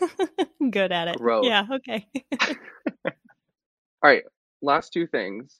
[0.70, 1.18] good at it.
[1.18, 1.44] Growth.
[1.44, 2.06] Yeah, okay.
[3.04, 3.10] All
[4.02, 4.22] right,
[4.62, 5.58] last two things.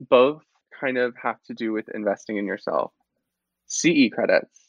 [0.00, 0.42] Both
[0.80, 2.92] kind of have to do with investing in yourself.
[3.66, 4.60] CE credits.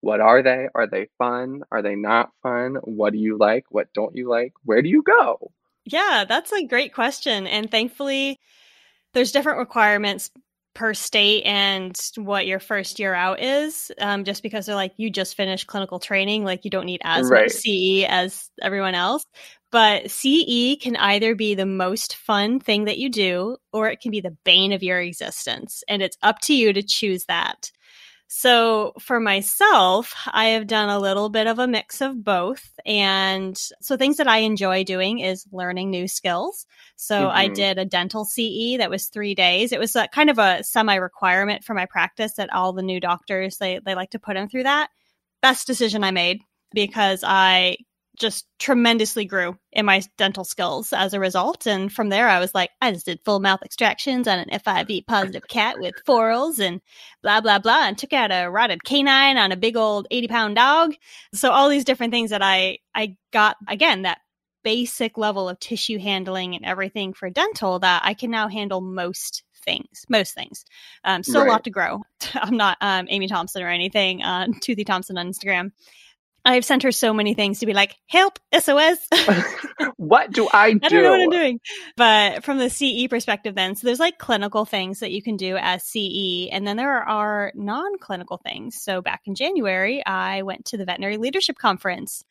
[0.00, 0.68] What are they?
[0.74, 1.62] Are they fun?
[1.70, 2.76] Are they not fun?
[2.84, 3.64] What do you like?
[3.70, 4.52] What don't you like?
[4.64, 5.50] Where do you go?
[5.84, 7.46] Yeah, that's a great question.
[7.46, 8.38] And thankfully,
[9.14, 10.30] there's different requirements
[10.74, 15.10] per state and what your first year out is, um, just because they're like, you
[15.10, 17.32] just finished clinical training, like you don't need as Right.
[17.32, 19.24] much CE as everyone else.
[19.72, 24.10] But CE can either be the most fun thing that you do, or it can
[24.12, 25.82] be the bane of your existence.
[25.88, 27.70] And it's up to you to choose that.
[28.26, 32.72] So for myself, I have done a little bit of a mix of both.
[32.84, 36.66] And so things that I enjoy doing is learning new skills.
[36.96, 37.54] So I Mhm.
[37.54, 39.72] did a dental CE that was three days.
[39.72, 42.98] It was a, kind of a semi requirement for my practice that all the new
[42.98, 44.90] doctors, they, they like to put them through that.
[45.42, 46.40] Best decision I made
[46.72, 47.76] because I
[48.16, 51.66] just tremendously grew in my dental skills as a result.
[51.66, 55.06] And from there, I was like, I just did full mouth extractions on an FIV
[55.06, 56.80] positive cat with FORLs and
[57.22, 60.56] blah, blah, blah, and took out a rotted canine on a big old 80 pound
[60.56, 60.94] dog.
[61.32, 64.18] So all these different things that I, I got, again, that
[64.62, 69.42] basic level of tissue handling and everything for dental that I can now handle most
[69.64, 70.64] things, most things.
[71.04, 72.02] Um, still a lot to grow.
[72.34, 75.72] I'm not um, Amy Thompson or anything on Toothy Thompson on Instagram.
[76.44, 78.98] I've sent her so many things to be like, help, SOS.
[79.96, 80.80] what do I do?
[80.82, 81.60] I don't know what I'm doing.
[81.96, 85.56] But from the CE perspective, then, so there's like clinical things that you can do
[85.56, 88.80] as CE, and then there are non clinical things.
[88.80, 92.24] So back in January, I went to the Veterinary Leadership Conference.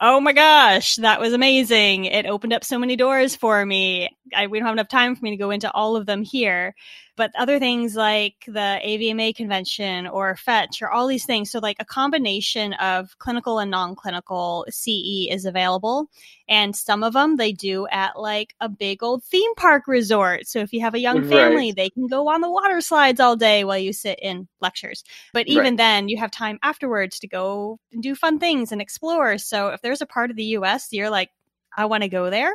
[0.00, 2.04] Oh my gosh, that was amazing.
[2.04, 4.16] It opened up so many doors for me.
[4.32, 6.76] I, we don't have enough time for me to go into all of them here.
[7.18, 11.50] But other things like the AVMA convention or Fetch or all these things.
[11.50, 16.08] So, like a combination of clinical and non clinical CE is available.
[16.48, 20.46] And some of them they do at like a big old theme park resort.
[20.46, 21.24] So, if you have a young Right.
[21.24, 25.04] family, they can go on the water slides all day while you sit in lectures.
[25.34, 25.76] But even Right.
[25.76, 29.38] then, you have time afterwards to go and do fun things and explore.
[29.38, 31.30] So, if there's a part of the US you're like,
[31.76, 32.54] I want to go there,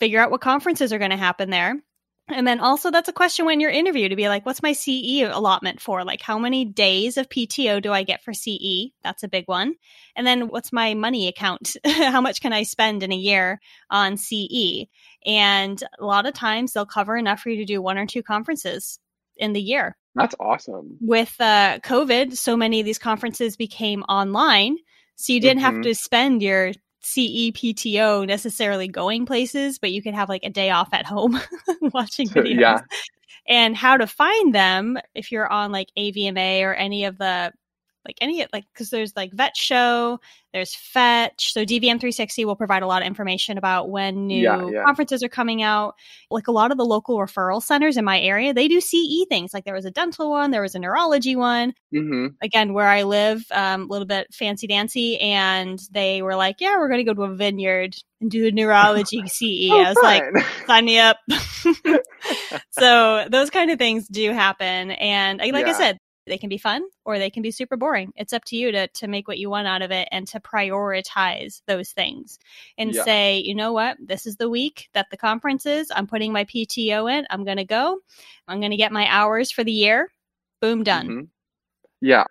[0.00, 1.76] figure out what conferences are going to happen there.
[2.30, 5.22] And then also, that's a question when you're interviewed to be like, what's my CE
[5.22, 6.04] allotment for?
[6.04, 8.92] Like, how many days of PTO do I get for CE?
[9.02, 9.74] That's a big one.
[10.14, 11.76] And then, what's my money account?
[11.86, 13.60] how much can I spend in a year
[13.90, 14.86] on CE?
[15.24, 18.22] And a lot of times, they'll cover enough for you to do one or two
[18.22, 18.98] conferences
[19.36, 20.98] in the year That's awesome.
[21.00, 24.76] with uh, COVID, so many of these conferences became online.
[25.16, 25.82] So you didn't have Mhm.
[25.84, 30.70] to spend your CE PTO necessarily going places, but you could have like a day
[30.70, 31.40] off at home
[31.92, 32.60] watching videos.
[32.60, 32.80] yeah.
[33.48, 37.52] And how to find them if you're on like AVMA or any of the
[38.06, 40.18] like any like because there's like vet show
[40.54, 44.66] there's fetch so dvm 360 will provide a lot of information about when new Yeah,
[44.70, 44.82] yeah.
[44.84, 45.94] conferences are coming out.
[46.30, 49.52] Like a lot of the local referral centers in my area they do ce things
[49.52, 51.74] like there was a dental one there was a neurology one.
[51.92, 56.56] Hmm again where i live um, a little bit fancy dancy and they were like
[56.60, 59.88] yeah we're going to go to a vineyard and do a neurology ce Oh, i
[59.88, 60.22] was like
[60.66, 61.18] sign me up.
[62.70, 65.98] so those kind of things do happen, and like I said,
[66.28, 68.12] they can be fun or they can be super boring.
[68.16, 70.40] It's up to you to to make what you want out of it and to
[70.40, 72.38] prioritize those things
[72.76, 73.04] and Yeah.
[73.04, 75.90] say, you know what, this is the week that the conference is.
[75.94, 77.26] I'm putting my PTO in.
[77.30, 77.98] I'm going to go.
[78.46, 80.10] I'm going to get my hours for the year.
[80.60, 81.08] Boom, done.
[81.08, 81.28] Mhm.
[82.00, 82.24] Yeah.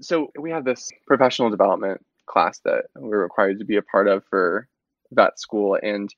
[0.00, 4.24] So we have this professional development class that we're required to be a part of
[4.30, 4.68] for
[5.10, 6.08] vet school, and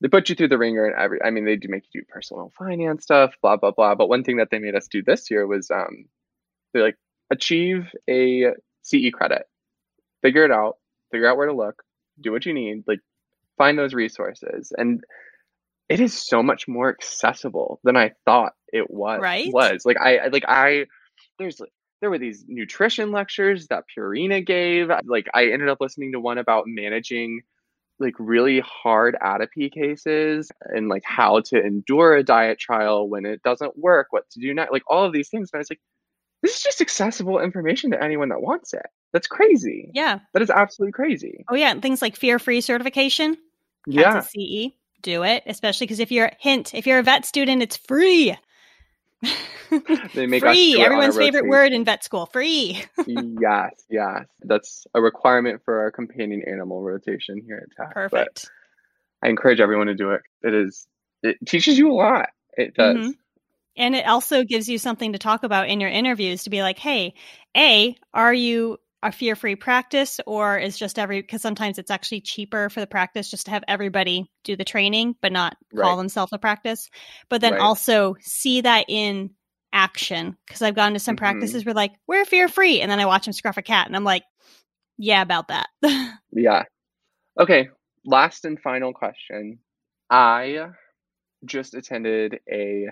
[0.00, 1.22] they put you through the ringer and every.
[1.22, 3.94] I mean, they do make you do personal finance stuff, blah blah blah.
[3.94, 6.06] But one thing that they made us do this year was um,
[6.72, 6.96] they like
[7.30, 8.52] achieve a
[8.82, 9.42] CE credit,
[10.22, 10.76] figure it out,
[11.10, 11.82] figure out where to look,
[12.20, 13.00] do what you need, like
[13.58, 15.02] find those resources, and
[15.88, 19.20] it is so much more accessible than I thought it was.
[19.20, 19.52] Right?
[19.52, 20.86] Was like I I- like I
[21.38, 21.60] there's
[22.00, 24.90] there were these nutrition lectures that Purina gave.
[25.04, 27.42] Like I ended up listening to one about managing
[28.00, 33.40] like really hard atopy cases and like how to endure a diet trial when it
[33.42, 35.50] doesn't work, what to do next, like all of these things.
[35.52, 35.80] And I was like,
[36.42, 38.86] this is just accessible information to anyone that wants it.
[39.12, 39.90] That's crazy.
[39.94, 40.20] Yeah.
[40.32, 41.44] That is absolutely crazy.
[41.48, 41.70] Oh, yeah.
[41.70, 43.36] And things like fear free certification.
[43.86, 44.20] Yeah.
[44.20, 44.72] CE.
[45.02, 48.36] Do it, especially because if you're hint, if you're a vet student, it's free.
[50.14, 50.72] They make free.
[50.74, 52.26] do it on a Everyone's favorite word in vet school.
[52.26, 52.84] Free.
[53.06, 54.26] yes, yes.
[54.42, 57.94] That's a requirement for our companion animal rotation here at Tech.
[57.94, 58.50] Perfect.
[59.22, 60.20] I encourage everyone to do it.
[60.42, 60.86] It is
[61.22, 62.28] it teaches you a lot.
[62.56, 62.96] It does.
[62.96, 63.12] Mhm.
[63.76, 66.78] And it also gives you something to talk about in your interviews to be like,
[66.78, 67.14] hey,
[67.56, 72.20] A, are you a fear free practice or is just every, because sometimes it's actually
[72.20, 76.32] cheaper for the practice just to have everybody do the training, but not call themselves
[76.32, 76.88] a practice.
[77.28, 77.62] But then Right.
[77.62, 79.30] also see that in
[79.72, 80.36] action.
[80.46, 81.18] Because I've gone to some Mhm.
[81.18, 82.80] practices where like, we're fear free.
[82.80, 84.22] And then I watch them scruff a cat and I'm like,
[84.98, 85.68] yeah, about that.
[86.32, 86.64] Yeah.
[87.40, 87.68] Okay.
[88.04, 89.58] Last and final question.
[90.10, 90.68] I
[91.44, 92.88] just attended a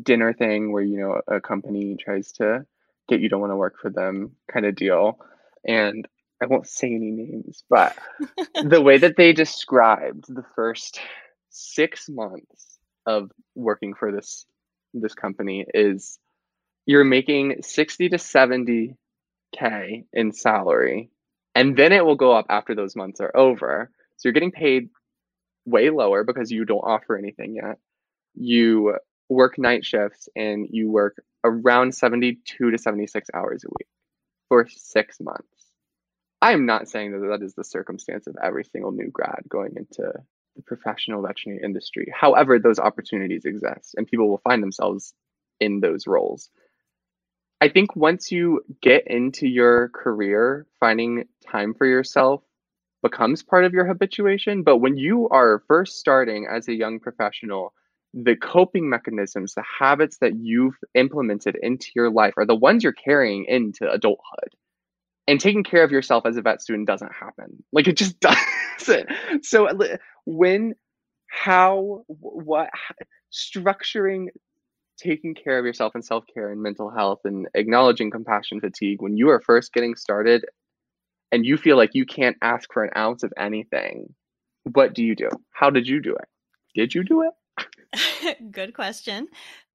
[0.00, 2.66] dinner thing where you know a company tries to
[3.08, 5.18] get you to want to work for them kind of deal.
[5.66, 6.06] And
[6.42, 7.96] I won't say any names, but
[8.62, 11.00] the way that they described the first
[11.50, 14.46] six months of working for this
[14.94, 16.18] this company is
[16.86, 18.94] you're making 60 to 70
[19.56, 21.10] k in salary
[21.54, 24.88] and then it will go up after those months are over so you're getting paid
[25.64, 27.78] way lower because you don't offer anything yet
[28.34, 28.96] you
[29.28, 33.88] work night shifts and you work around 72 to 76 hours a week
[34.48, 35.44] for six months.
[36.40, 39.74] I am not saying that that is the circumstance of every single new grad going
[39.76, 40.12] into
[40.56, 42.12] the professional veterinary industry.
[42.14, 45.14] However, those opportunities exist and people will find themselves
[45.60, 46.50] in those roles.
[47.60, 52.42] I think once you get into your career, finding time for yourself
[53.02, 54.62] becomes part of your habituation.
[54.62, 57.72] But when you are first starting as a young professional,
[58.24, 62.92] the coping mechanisms, the habits that you've implemented into your life are the ones you're
[62.92, 64.54] carrying into adulthood.
[65.28, 67.62] And taking care of yourself as a vet student doesn't happen.
[67.72, 68.18] Like it just
[68.78, 69.08] doesn't.
[69.42, 69.68] So
[70.24, 70.74] when,
[71.28, 72.70] how, what,
[73.32, 74.28] structuring
[74.96, 79.16] taking care of yourself and self care and mental health and acknowledging compassion fatigue when
[79.16, 80.44] you are first getting started
[81.30, 84.14] and you feel like you can't ask for an ounce of anything,
[84.72, 85.28] what do you do?
[85.52, 86.28] How did you do it?
[86.74, 87.32] Did you do it?
[88.50, 89.28] Good question.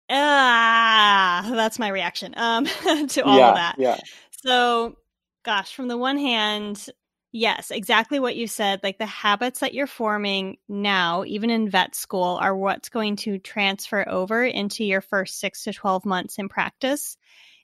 [0.09, 2.65] Ah, that's my reaction um,
[3.07, 3.75] to all yeah, of that.
[3.77, 3.97] Yeah.
[4.43, 4.97] So,
[5.43, 6.89] gosh, from the one hand,
[7.31, 8.81] yes, exactly what you said.
[8.83, 13.39] Like the habits that you're forming now, even in vet school, are what's going to
[13.39, 17.17] transfer over into your first six to 12 months in practice.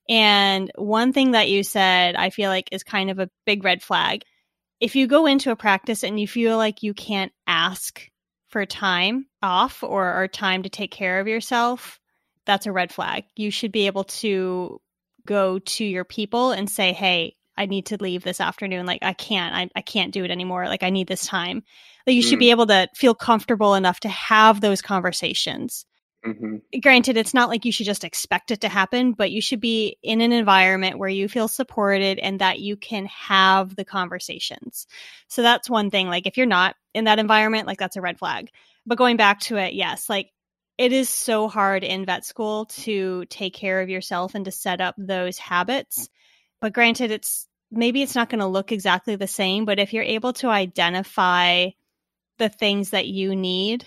[0.07, 3.83] And one thing that you said, I feel like is kind of a big red
[3.83, 4.23] flag.
[4.79, 8.09] If you go into a practice and you feel like you can't ask
[8.49, 11.99] for time off or, or time to take care of yourself,
[12.45, 13.23] that's a red flag.
[13.35, 14.81] You should be able to
[15.25, 18.85] go to your people and say, Hey, I need to leave this afternoon.
[18.85, 20.67] Like I can't, I, I can't do it anymore.
[20.67, 21.61] Like I need this time.
[22.07, 22.29] Like you mm.
[22.29, 25.85] should be able to feel comfortable enough to have those conversations.
[26.26, 26.80] Mm-hmm.
[26.82, 29.97] Granted, it's not like you should just expect it to happen, but you should be
[30.03, 34.86] in an environment where you feel supported and that you can have the conversations.
[35.28, 36.07] So that's one thing.
[36.07, 38.49] Like if you're not in that environment, like that's a red flag.
[38.86, 40.32] But going back to it, yes, like
[40.78, 44.82] it is so hard in vet school to take care of yourself and to set
[44.82, 46.09] up those habits.
[46.59, 50.03] But granted, it's maybe it's not going to look exactly the same, but if you're
[50.03, 51.70] able to identify
[52.39, 53.86] the things that you need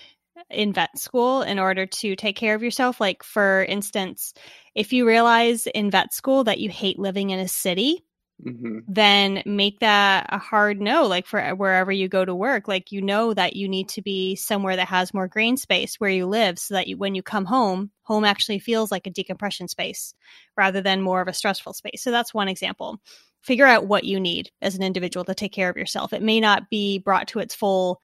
[0.49, 2.99] in vet school in order to take care of yourself.
[2.99, 4.33] Like, for instance,
[4.75, 8.03] if you realize in vet school that you hate living in a city,
[8.43, 8.79] mm-hmm.
[8.87, 12.67] then make that a hard no, like for wherever you go to work.
[12.67, 16.09] Like, you know that you need to be somewhere that has more green space where
[16.09, 19.67] you live so that you, when you come home, home actually feels like a decompression
[19.67, 20.13] space
[20.57, 22.01] rather than more of a stressful space.
[22.01, 22.99] So, that's one example.
[23.41, 26.13] Figure out what you need as an individual to take care of yourself.
[26.13, 28.01] It may not be brought to its full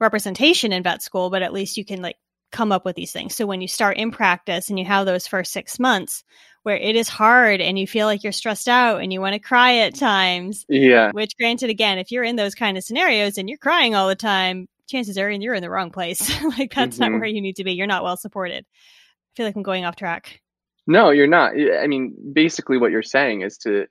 [0.00, 2.16] representation in vet school, but at least you can like
[2.52, 3.34] come up with these things.
[3.34, 6.24] So when you start in practice and you have those first six months
[6.62, 9.38] where it is hard and you feel like you're stressed out and you want to
[9.38, 10.64] cry at times.
[10.68, 11.12] Yeah.
[11.12, 14.16] Which granted again, if you're in those kind of scenarios and you're crying all the
[14.16, 16.28] time, chances are you're in the wrong place.
[16.58, 17.12] like that's mm-hmm.
[17.12, 17.72] not where you need to be.
[17.72, 18.64] You're not well supported.
[18.64, 20.40] I feel like I'm going off track.
[20.86, 21.52] No, you're not.
[21.52, 23.86] I mean, basically what you're saying is to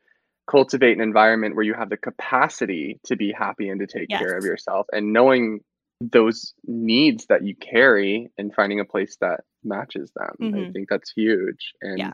[0.50, 4.20] cultivate an environment where you have the capacity to be happy and to take yes.
[4.20, 5.60] care of yourself and knowing
[6.12, 10.36] those needs that you carry and finding a place that matches them.
[10.42, 10.70] Mm-hmm.
[10.70, 11.74] I think that's huge.
[11.82, 12.12] And yeah.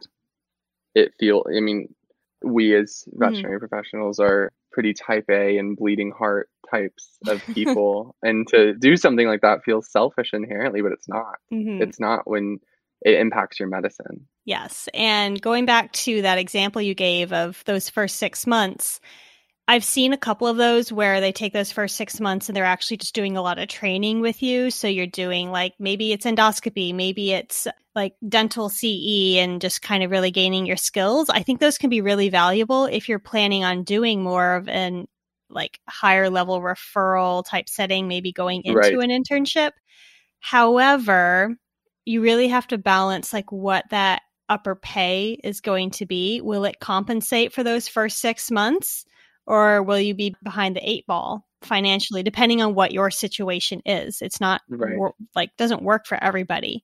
[0.95, 1.93] it feel I mean,
[2.43, 3.19] we as mm-hmm.
[3.19, 3.67] veterinary mm-hmm.
[3.67, 8.15] professionals are pretty type A and bleeding heart types of people.
[8.23, 11.35] and to do something like that feels selfish inherently, but it's not.
[11.53, 11.81] Mm-hmm.
[11.81, 12.59] It's not when
[13.01, 14.27] it impacts your medicine.
[14.45, 14.87] Yes.
[14.93, 18.99] And going back to that example you gave of those first six months,
[19.67, 22.65] I've seen a couple of those where they take those first six months and they're
[22.65, 24.69] actually just doing a lot of training with you.
[24.69, 30.03] So you're doing like maybe it's endoscopy, maybe it's like dental CE and just kind
[30.03, 31.29] of really gaining your skills.
[31.29, 35.07] I think those can be really valuable if you're planning on doing more of an
[35.49, 38.93] like higher level referral type setting, maybe going into right.
[38.93, 39.71] an internship.
[40.39, 41.55] However,
[42.05, 46.41] you really have to balance like what that upper pay is going to be.
[46.41, 49.05] Will it compensate for those first six months?
[49.45, 54.21] Or will you be behind the eight ball financially depending on what your situation is?
[54.21, 54.97] It's not right.
[54.97, 56.83] wor- like doesn't work for everybody.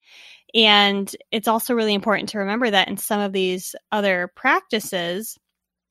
[0.54, 5.38] And it's also really important to remember that in some of these other practices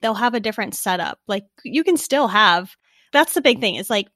[0.02, 1.18] they'll have a different setup.
[1.26, 2.76] Like you can still have
[3.12, 4.08] that's the big thing is like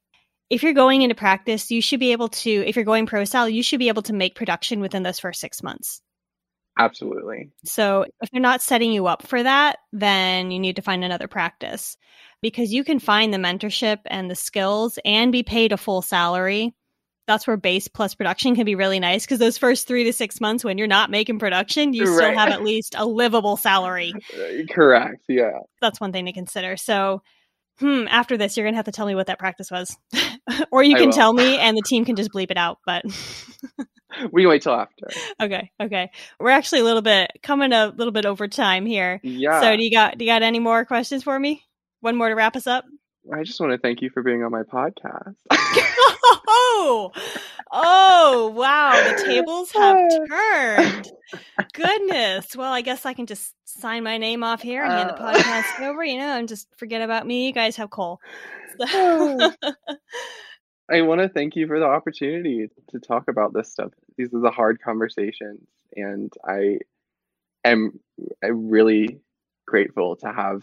[0.50, 3.48] if you're going into practice you should be able to if you're going pro style
[3.48, 6.02] you should be able to make production within those first six months
[6.80, 7.50] Absolutely.
[7.64, 11.28] So if they're not setting you up for that, then you need to find another
[11.28, 11.98] practice
[12.40, 16.74] because you can find the mentorship and the skills and be paid a full salary.
[17.26, 20.40] That's where base plus production can be really nice because those first three to six
[20.40, 24.14] months when you're not making production, you still have at least a livable salary.
[24.70, 25.22] Correct.
[25.28, 25.58] Yeah.
[25.82, 26.78] That's one thing to consider.
[26.78, 27.22] So,
[27.80, 29.96] hmm, after this, you're going to have to tell me what that practice was.
[30.70, 31.12] or you I can will.
[31.12, 32.78] tell me and the team can just bleep it out.
[32.86, 33.04] But
[34.32, 35.08] We wait till after.
[35.40, 36.10] okay, okay.
[36.38, 39.20] We're actually a little bit coming a little bit over time here.
[39.22, 39.60] Yeah.
[39.60, 41.62] So do you got do you got any more questions for me?
[42.00, 42.84] One more to wrap us up.
[43.32, 45.36] I just want to thank you for being on my podcast.
[46.52, 47.12] Oh,
[47.72, 48.92] oh, wow!
[48.92, 49.98] The tables have
[50.28, 51.12] turned.
[51.72, 52.56] Goodness.
[52.56, 55.34] Well, I guess I can just sign my name off here and hand the Uh.
[55.34, 57.46] podcast over, you know, and just forget about me.
[57.46, 58.20] You guys have Cole.
[58.78, 59.52] So-
[60.90, 63.92] I want to thank you for the opportunity to talk about this stuff.
[64.16, 66.78] These are the hard conversations, and I
[67.64, 67.98] am
[68.42, 69.20] I'm really
[69.66, 70.62] grateful to have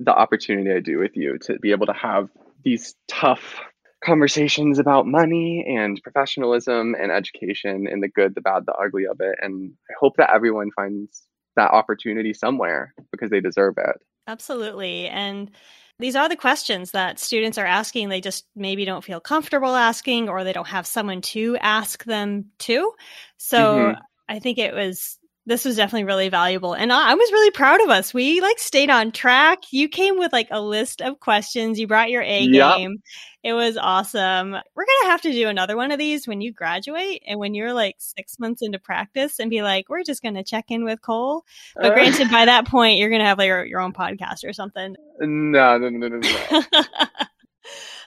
[0.00, 2.28] the opportunity I do with you to be able to have
[2.64, 3.60] these tough
[4.04, 9.20] conversations about money and professionalism and education and the good, the bad, the ugly of
[9.20, 9.36] it.
[9.40, 11.22] And I hope that everyone finds
[11.56, 13.96] that opportunity somewhere because they deserve it.
[14.28, 15.08] Absolutely.
[15.08, 15.50] And
[15.98, 18.08] these are the questions that students are asking.
[18.08, 22.46] They just maybe don't feel comfortable asking or they don't have someone to ask them
[22.60, 22.92] to.
[23.38, 23.98] So Mhm.
[24.28, 26.72] I think it was this was definitely really valuable.
[26.74, 28.12] And I, I was really proud of us.
[28.12, 29.72] We like stayed on track.
[29.72, 31.78] You came with like a list of questions.
[31.78, 32.76] You brought your A Yep.
[32.76, 33.02] game.
[33.44, 34.50] It was awesome.
[34.50, 37.72] We're gonna have to do another one of these when you graduate and when you're
[37.72, 41.44] like six months into practice and be like, we're just gonna check in with Cole.
[41.76, 41.94] But uh.
[41.94, 44.96] granted, by that point, you're gonna have like your, your own podcast or something.
[45.20, 46.82] no, no, no, no, no.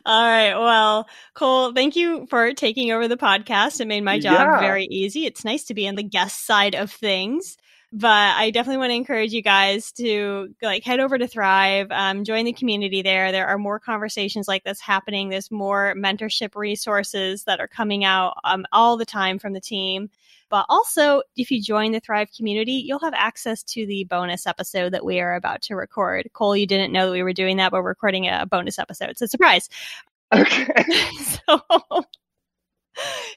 [0.05, 0.55] All right.
[0.55, 3.81] Well, Cole, thank you for taking over the podcast.
[3.81, 4.59] It made my job Yeah.
[4.59, 5.25] very easy.
[5.25, 7.57] It's nice to be on the guest side of things.
[7.91, 12.23] But I definitely want to encourage you guys to like head over to Thrive, um,
[12.23, 13.31] join the community there.
[13.31, 15.29] There are more conversations like this happening.
[15.29, 20.11] There's more mentorship resources that are coming out um, all the time from the team.
[20.49, 24.93] But also, if you join the Thrive community, you'll have access to the bonus episode
[24.93, 26.29] that we are about to record.
[26.33, 29.09] Cole, you didn't know that we were doing that, but we're recording a bonus episode.
[29.09, 29.69] It's a surprise.
[30.33, 30.67] Okay.
[31.47, 31.61] so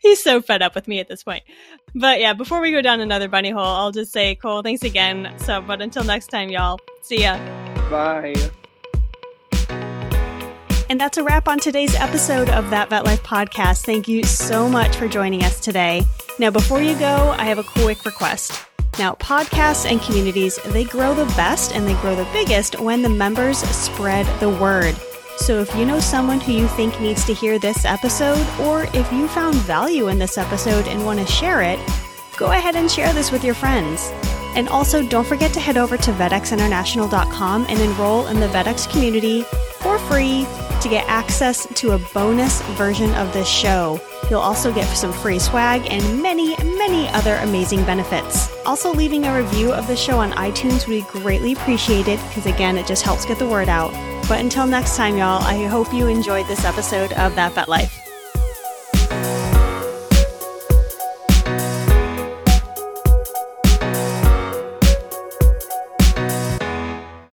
[0.01, 1.43] he's so fed up with me at this point.
[1.95, 5.35] But yeah, before we go down another bunny hole, I'll just say, Cole, thanks again.
[5.39, 7.37] So, but until next time, y'all, see ya.
[7.91, 8.35] Bye.
[10.93, 13.87] And that's a wrap on today's episode of That Vet Life podcast.
[13.87, 16.05] Thank you so much for joining us today.
[16.39, 18.63] Now, before you go, I have a quick request.
[18.99, 23.09] Now, podcasts and communities, they grow the best and they grow the biggest when the
[23.09, 24.95] members spread the word.
[25.39, 29.11] So if you know someone who you think needs to hear this episode, or if
[29.15, 31.81] you found value in this episode and want to share it,
[32.37, 34.11] go ahead and share this with your friends.
[34.57, 39.45] And also, don't forget to head over to vetxinternational.com and enroll in the VETX community
[39.81, 40.47] for free
[40.83, 44.01] to get access to a bonus version of this show.
[44.29, 48.49] You'll also get some free swag and many, many other amazing benefits.
[48.67, 52.77] Also, leaving a review of the show on iTunes would be greatly appreciated because, again,
[52.79, 53.93] it just helps get the word out.
[54.29, 58.02] But until next time, y'all, I hope you enjoyed this episode of That Vet Life.